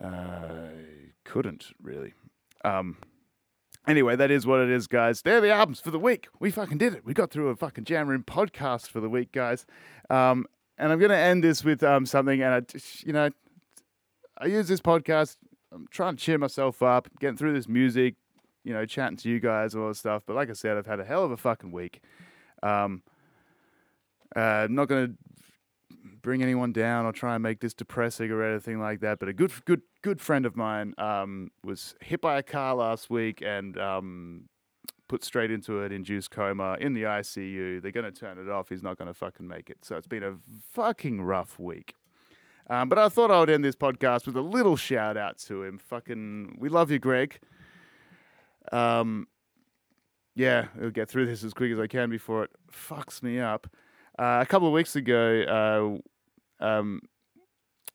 I 0.00 0.70
couldn't 1.24 1.66
really. 1.82 2.14
Um, 2.64 2.96
Anyway, 3.84 4.14
that 4.14 4.30
is 4.30 4.46
what 4.46 4.60
it 4.60 4.70
is, 4.70 4.86
guys. 4.86 5.22
They're 5.22 5.40
the 5.40 5.50
albums 5.50 5.80
for 5.80 5.90
the 5.90 5.98
week. 5.98 6.28
We 6.38 6.52
fucking 6.52 6.78
did 6.78 6.94
it. 6.94 7.04
We 7.04 7.14
got 7.14 7.32
through 7.32 7.48
a 7.48 7.56
fucking 7.56 7.82
Jam 7.82 8.06
Room 8.06 8.22
podcast 8.22 8.86
for 8.86 9.00
the 9.00 9.08
week, 9.08 9.32
guys. 9.32 9.66
Um, 10.08 10.46
and 10.78 10.92
I'm 10.92 11.00
to 11.10 11.16
end 11.16 11.42
this 11.42 11.64
with 11.64 11.82
um, 11.82 12.06
something, 12.06 12.40
and 12.40 12.54
I, 12.54 12.60
just- 12.60 13.04
you 13.04 13.12
know, 13.12 13.30
I 14.38 14.46
use 14.46 14.68
this 14.68 14.80
podcast 14.80 15.36
I'm 15.72 15.88
trying 15.90 16.14
to 16.16 16.22
cheer 16.22 16.38
myself 16.38 16.80
up, 16.80 17.08
getting 17.18 17.36
through 17.36 17.54
this 17.54 17.66
music, 17.66 18.14
you 18.64 18.72
know, 18.72 18.84
chatting 18.86 19.16
to 19.18 19.28
you 19.28 19.40
guys 19.40 19.74
and 19.74 19.82
all 19.82 19.88
this 19.88 19.98
stuff. 19.98 20.22
But 20.26 20.36
like 20.36 20.50
I 20.50 20.54
said, 20.54 20.76
I've 20.76 20.86
had 20.86 21.00
a 21.00 21.04
hell 21.04 21.24
of 21.24 21.30
a 21.30 21.36
fucking 21.36 21.72
week. 21.72 22.00
Um, 22.62 23.02
uh, 24.34 24.40
I'm 24.40 24.74
not 24.74 24.88
going 24.88 25.08
to 25.08 25.14
bring 26.22 26.42
anyone 26.42 26.72
down 26.72 27.04
or 27.04 27.12
try 27.12 27.34
and 27.34 27.42
make 27.42 27.60
this 27.60 27.74
depressing 27.74 28.30
or 28.30 28.42
anything 28.42 28.80
like 28.80 29.00
that. 29.00 29.18
But 29.18 29.28
a 29.28 29.32
good, 29.32 29.52
good, 29.64 29.82
good 30.02 30.20
friend 30.20 30.46
of 30.46 30.56
mine 30.56 30.94
um, 30.98 31.50
was 31.64 31.94
hit 32.00 32.20
by 32.20 32.38
a 32.38 32.42
car 32.42 32.74
last 32.74 33.10
week 33.10 33.42
and 33.44 33.76
um, 33.78 34.48
put 35.08 35.24
straight 35.24 35.50
into 35.50 35.82
an 35.82 35.92
induced 35.92 36.30
coma 36.30 36.76
in 36.80 36.94
the 36.94 37.02
ICU. 37.02 37.82
They're 37.82 37.92
going 37.92 38.10
to 38.10 38.12
turn 38.12 38.38
it 38.38 38.48
off. 38.48 38.68
He's 38.68 38.82
not 38.82 38.96
going 38.96 39.08
to 39.08 39.14
fucking 39.14 39.46
make 39.46 39.68
it. 39.68 39.78
So 39.82 39.96
it's 39.96 40.06
been 40.06 40.22
a 40.22 40.36
fucking 40.72 41.22
rough 41.22 41.58
week. 41.58 41.94
Um, 42.70 42.88
but 42.88 42.98
I 42.98 43.08
thought 43.08 43.30
I 43.30 43.40
would 43.40 43.50
end 43.50 43.64
this 43.64 43.76
podcast 43.76 44.26
with 44.26 44.36
a 44.36 44.40
little 44.40 44.76
shout 44.76 45.16
out 45.16 45.36
to 45.40 45.64
him. 45.64 45.78
Fucking, 45.78 46.56
we 46.58 46.68
love 46.68 46.90
you, 46.90 46.98
Greg. 46.98 47.40
Um, 48.70 49.26
yeah, 50.34 50.66
I'll 50.80 50.90
get 50.90 51.08
through 51.08 51.26
this 51.26 51.44
as 51.44 51.52
quick 51.52 51.72
as 51.72 51.78
I 51.78 51.86
can 51.86 52.10
before 52.10 52.44
it 52.44 52.50
fucks 52.72 53.22
me 53.22 53.40
up. 53.40 53.66
Uh, 54.18 54.40
a 54.42 54.46
couple 54.46 54.68
of 54.68 54.74
weeks 54.74 54.96
ago, 54.96 56.00
uh, 56.60 56.64
um, 56.64 57.00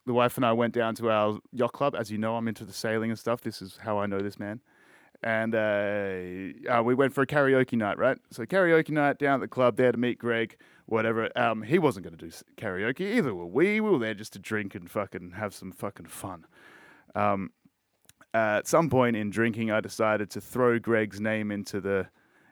the 0.05 0.13
wife 0.13 0.37
and 0.37 0.45
I 0.45 0.53
went 0.53 0.73
down 0.73 0.95
to 0.95 1.09
our 1.09 1.39
yacht 1.51 1.73
club. 1.73 1.95
As 1.95 2.11
you 2.11 2.17
know, 2.17 2.35
I'm 2.35 2.47
into 2.47 2.65
the 2.65 2.73
sailing 2.73 3.11
and 3.11 3.19
stuff. 3.19 3.41
This 3.41 3.61
is 3.61 3.77
how 3.81 3.99
I 3.99 4.05
know 4.05 4.19
this 4.19 4.39
man. 4.39 4.61
And 5.23 5.55
uh, 5.55 6.71
uh, 6.71 6.83
we 6.83 6.93
went 6.93 7.13
for 7.13 7.23
a 7.23 7.27
karaoke 7.27 7.73
night, 7.73 7.97
right? 7.97 8.17
So 8.31 8.45
karaoke 8.45 8.89
night 8.89 9.17
down 9.17 9.35
at 9.35 9.41
the 9.41 9.47
club 9.47 9.75
there 9.75 9.91
to 9.91 9.97
meet 9.97 10.19
Greg, 10.19 10.57
whatever. 10.85 11.29
Um, 11.35 11.63
he 11.63 11.79
wasn't 11.79 12.05
going 12.05 12.17
to 12.17 12.25
do 12.25 12.31
karaoke 12.55 13.17
either. 13.17 13.33
Were 13.33 13.45
we? 13.45 13.81
We 13.81 13.89
were 13.89 13.99
there 13.99 14.13
just 14.13 14.33
to 14.33 14.39
drink 14.39 14.75
and 14.75 14.89
fucking 14.89 15.31
have 15.31 15.55
some 15.55 15.71
fucking 15.71 16.05
fun. 16.05 16.45
Um, 17.15 17.51
at 18.37 18.67
some 18.67 18.89
point 18.89 19.15
in 19.15 19.29
drinking, 19.29 19.71
I 19.71 19.81
decided 19.81 20.29
to 20.31 20.41
throw 20.41 20.79
Greg's 20.79 21.19
name 21.19 21.51
into 21.51 21.79
the 21.81 22.07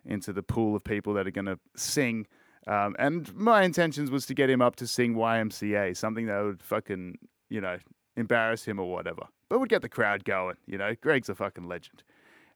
into 0.06 0.32
the 0.32 0.43
pool 0.43 0.76
of 0.76 0.84
people 0.84 1.13
that 1.15 1.26
are 1.26 1.32
going 1.32 1.45
to 1.45 1.60
sing. 1.76 2.28
Um, 2.67 2.95
and 3.00 3.34
my 3.36 3.63
intentions 3.63 4.12
was 4.12 4.26
to 4.28 4.34
get 4.34 4.50
him 4.50 4.62
up 4.62 4.76
to 4.78 4.88
sing 4.88 5.15
YMCA, 5.15 5.98
something 5.98 6.28
that 6.28 6.41
would 6.41 6.62
fucking, 6.62 7.17
you 7.50 7.60
know, 7.60 7.78
embarrass 8.15 8.65
him 8.65 8.80
or 8.80 8.91
whatever, 8.91 9.24
but 9.50 9.60
would 9.60 9.69
get 9.69 9.82
the 9.82 9.89
crowd 9.89 10.24
going. 10.24 10.58
You 10.67 10.78
know, 10.78 10.95
Greg's 11.02 11.30
a 11.30 11.36
fucking 11.36 11.67
legend. 11.67 12.04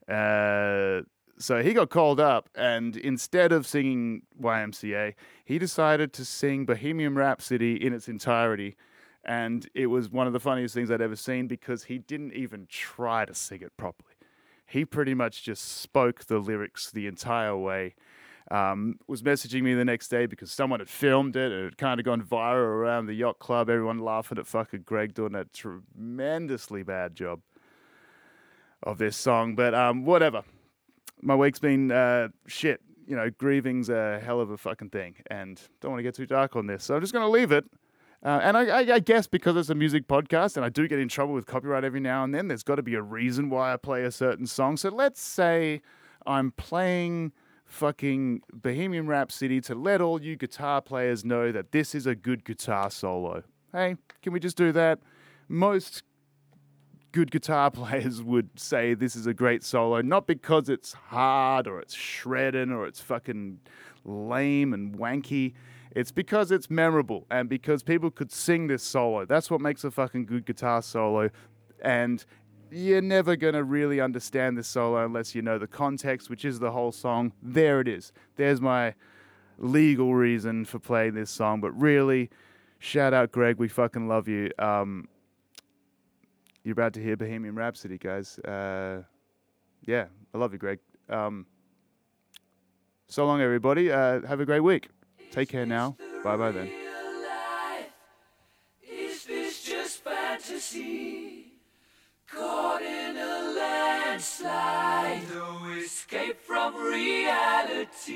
Uh, 0.08 1.02
so 1.40 1.64
he 1.64 1.74
got 1.74 1.90
called 1.90 2.20
up, 2.20 2.50
and 2.54 2.98
instead 2.98 3.52
of 3.52 3.66
singing 3.66 4.24
YMCA, 4.42 5.14
he 5.46 5.58
decided 5.58 6.12
to 6.14 6.26
sing 6.26 6.66
Bohemian 6.66 7.16
Rhapsody 7.16 7.84
in 7.84 7.94
its 7.94 8.08
entirety. 8.08 8.76
And 9.26 9.70
it 9.74 9.88
was 9.88 10.10
one 10.10 10.28
of 10.28 10.34
the 10.34 10.40
funniest 10.40 10.74
things 10.74 10.90
I'd 10.90 11.02
ever 11.02 11.16
seen 11.16 11.48
because 11.48 11.84
he 11.86 11.98
didn't 11.98 12.34
even 12.34 12.68
try 12.70 13.26
to 13.26 13.34
sing 13.34 13.62
it 13.62 13.76
properly. 13.78 14.14
He 14.66 14.86
pretty 14.86 15.14
much 15.14 15.44
just 15.44 15.82
spoke 15.82 16.26
the 16.26 16.40
lyrics 16.40 16.92
the 16.92 17.08
entire 17.08 17.58
way. 17.58 17.96
Um, 18.52 18.96
was 19.08 19.22
messaging 19.22 19.62
me 19.62 19.76
the 19.76 19.86
next 19.86 20.08
day 20.08 20.26
because 20.26 20.52
someone 20.52 20.80
had 20.80 20.90
filmed 20.90 21.36
it 21.36 21.52
and 21.52 21.62
it 21.62 21.64
had 21.66 21.78
kind 21.78 22.00
of 22.00 22.06
gone 22.06 22.24
viral 22.24 22.56
around 22.56 23.06
the 23.06 23.14
yacht 23.14 23.38
club. 23.40 23.70
Everyone 23.70 24.00
laughing 24.00 24.40
at 24.40 24.48
fucking 24.48 24.84
Greg 24.86 25.14
doing 25.14 25.36
a 25.36 25.46
tremendously 25.46 26.82
bad 26.82 27.16
job 27.16 27.42
of 28.82 28.98
this 28.98 29.16
song. 29.18 29.56
But 29.56 29.74
um, 29.76 30.06
whatever. 30.06 30.44
My 31.22 31.36
week's 31.36 31.60
been 31.60 31.92
uh, 31.92 32.30
shit. 32.48 32.82
You 33.06 33.16
know, 33.16 33.30
grieving's 33.30 33.90
a 33.90 34.20
hell 34.24 34.40
of 34.40 34.52
a 34.52 34.58
fucking 34.58 34.92
thing, 34.92 35.16
and 35.28 35.60
don't 35.82 35.92
want 35.92 36.00
to 36.00 36.04
get 36.04 36.14
too 36.14 36.28
dark 36.28 36.56
on 36.56 36.68
this. 36.68 36.84
So 36.84 36.96
I'm 36.96 37.02
just 37.02 37.12
going 37.12 37.26
to 37.26 37.32
leave 37.32 37.52
it. 37.52 37.66
Uh, 38.24 38.40
and 38.44 38.58
I, 38.58 38.66
I, 38.66 38.96
I 38.96 39.00
guess 39.00 39.28
because 39.28 39.56
it's 39.56 39.70
a 39.70 39.76
music 39.76 40.08
podcast 40.08 40.58
and 40.58 40.66
I 40.66 40.70
do 40.70 40.88
get 40.88 41.00
in 41.00 41.08
trouble 41.08 41.34
with 41.34 41.46
copyright 41.46 41.86
every 41.86 42.02
now 42.02 42.24
and 42.24 42.36
then, 42.36 42.50
there's 42.50 42.64
got 42.64 42.76
to 42.76 42.84
be 42.84 42.96
a 42.96 43.02
reason 43.02 43.50
why 43.50 43.74
I 43.74 43.78
play 43.78 44.04
a 44.04 44.12
certain 44.12 44.46
song. 44.46 44.76
So 44.76 44.90
let's 44.90 45.22
say 45.22 45.82
I'm 46.26 46.52
playing 46.52 47.32
fucking 47.66 48.42
Bohemian 48.52 49.08
Rhapsody 49.08 49.62
to 49.62 49.76
let 49.76 50.02
all 50.02 50.22
you 50.22 50.36
guitar 50.36 50.82
players 50.82 51.24
know 51.24 51.52
that 51.52 51.72
this 51.72 51.96
is 51.96 52.06
a 52.06 52.16
good 52.16 52.44
guitar 52.44 52.92
solo. 52.92 53.44
Hey, 53.72 53.96
can 54.22 54.34
we 54.34 54.40
just 54.40 54.58
do 54.58 54.72
that? 54.74 55.00
Most 55.48 56.04
good 57.12 57.32
guitar 57.32 57.72
players 57.72 58.22
would 58.22 58.60
say 58.60 58.94
this 58.96 59.16
is 59.16 59.28
a 59.28 59.34
great 59.34 59.64
solo, 59.64 60.02
not 60.02 60.28
because 60.28 60.68
it's 60.68 60.94
hard 60.94 61.68
or 61.68 61.80
it's 61.80 61.94
shredding 61.96 62.72
or 62.72 62.86
it's 62.86 63.00
fucking 63.00 63.60
lame 64.04 64.74
and 64.74 64.98
wanky. 64.98 65.54
It's 65.96 66.12
because 66.12 66.52
it's 66.52 66.70
memorable 66.70 67.26
and 67.32 67.50
because 67.50 67.84
people 67.84 68.12
could 68.12 68.32
sing 68.32 68.68
this 68.68 68.84
solo. 68.84 69.26
That's 69.26 69.50
what 69.50 69.62
makes 69.62 69.84
a 69.84 69.92
fucking 69.92 70.26
good 70.26 70.46
guitar 70.46 70.82
solo. 70.82 71.30
And 71.82 72.24
you're 72.72 73.02
never 73.02 73.36
going 73.36 73.56
to 73.56 73.64
really 73.64 74.00
understand 74.00 74.58
this 74.58 74.68
solo 74.68 75.04
unless 75.04 75.34
you 75.34 75.42
know 75.42 75.58
the 75.58 75.68
context, 75.68 76.30
which 76.30 76.46
is 76.46 76.60
the 76.60 76.72
whole 76.72 76.92
song. 76.92 77.34
There 77.42 77.82
it 77.82 77.88
is. 77.88 78.12
There's 78.36 78.62
my 78.62 78.94
legal 79.58 80.14
reason 80.14 80.66
for 80.66 80.80
playing 80.80 81.16
this 81.16 81.32
song. 81.32 81.62
But 81.62 81.72
really, 81.72 82.30
shout 82.78 83.14
out 83.14 83.32
Greg. 83.32 83.58
We 83.58 83.68
fucking 83.68 84.08
love 84.08 84.28
you. 84.28 84.52
Um, 84.60 85.08
you're 86.64 86.74
about 86.74 86.94
to 86.94 87.02
hear 87.02 87.18
Bohemian 87.18 87.56
Rhapsody, 87.56 87.98
guys. 87.98 88.38
Uh, 88.40 89.04
yeah, 89.86 90.06
I 90.34 90.38
love 90.38 90.54
you, 90.54 90.60
Greg. 90.60 90.80
Um, 91.10 91.46
so 93.08 93.26
long, 93.26 93.42
everybody. 93.42 93.92
Uh, 93.92 94.22
have 94.28 94.40
a 94.40 94.46
great 94.46 94.60
week. 94.60 94.90
Take 95.32 95.50
care 95.50 95.66
now. 95.66 95.96
Bye 96.24 96.38
bye 96.38 96.52
then. 96.52 96.70
Is 98.82 99.26
this 99.26 99.64
just 99.64 100.04
fantasy? 100.04 101.54
Caught 102.28 102.82
in 102.82 103.18
a 103.18 103.54
landslide, 103.58 105.22
no 105.34 105.74
escape 105.78 106.40
from 106.42 106.76
reality. 106.76 108.10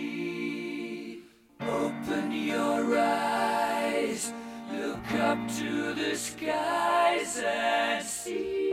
Open 1.62 2.32
your 2.32 2.97
eyes, 2.97 4.32
look 4.71 5.12
up 5.13 5.38
to 5.58 5.93
the 5.93 6.15
skies 6.15 7.41
and 7.43 8.06
see. 8.06 8.72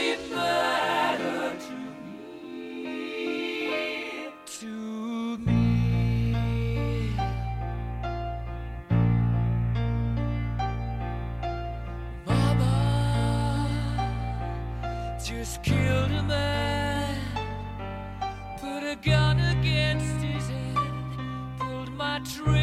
pulled 22.23 22.60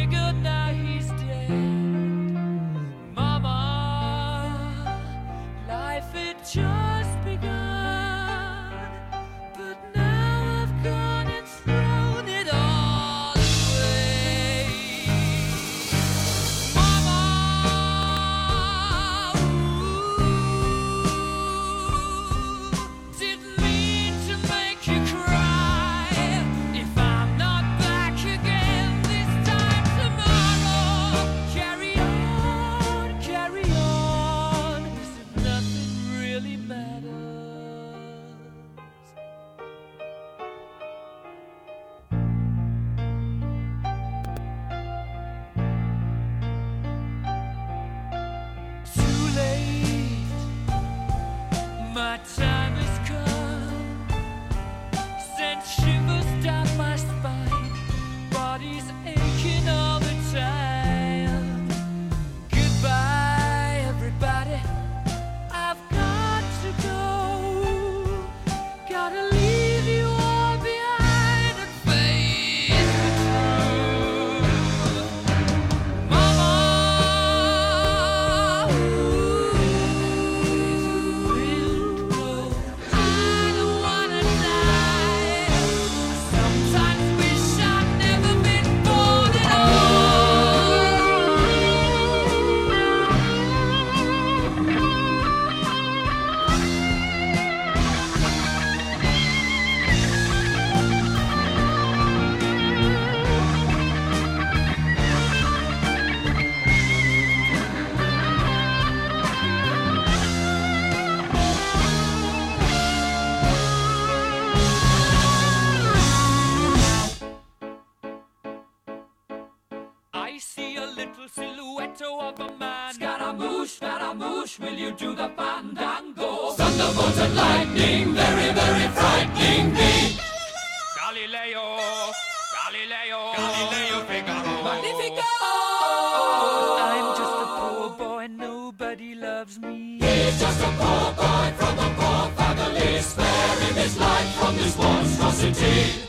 monstrosity. 145.41 146.01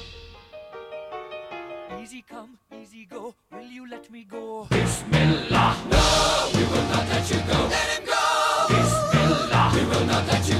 Easy 2.03 2.25
come, 2.29 2.59
easy 2.81 3.05
go, 3.05 3.35
will 3.53 3.63
you 3.63 3.89
let 3.89 4.11
me 4.11 4.25
go? 4.25 4.67
Bismillah, 4.71 5.77
no, 5.91 6.51
we 6.55 6.63
will 6.65 6.89
not 6.89 7.09
let 7.09 7.31
you 7.31 7.37
go. 7.37 7.69
Let 7.69 7.99
him 7.99 8.07
go. 8.07 8.67
Bismillah, 8.69 9.73
we 9.75 9.85
will 9.85 10.07
not 10.07 10.27
let 10.27 10.49
you 10.49 10.60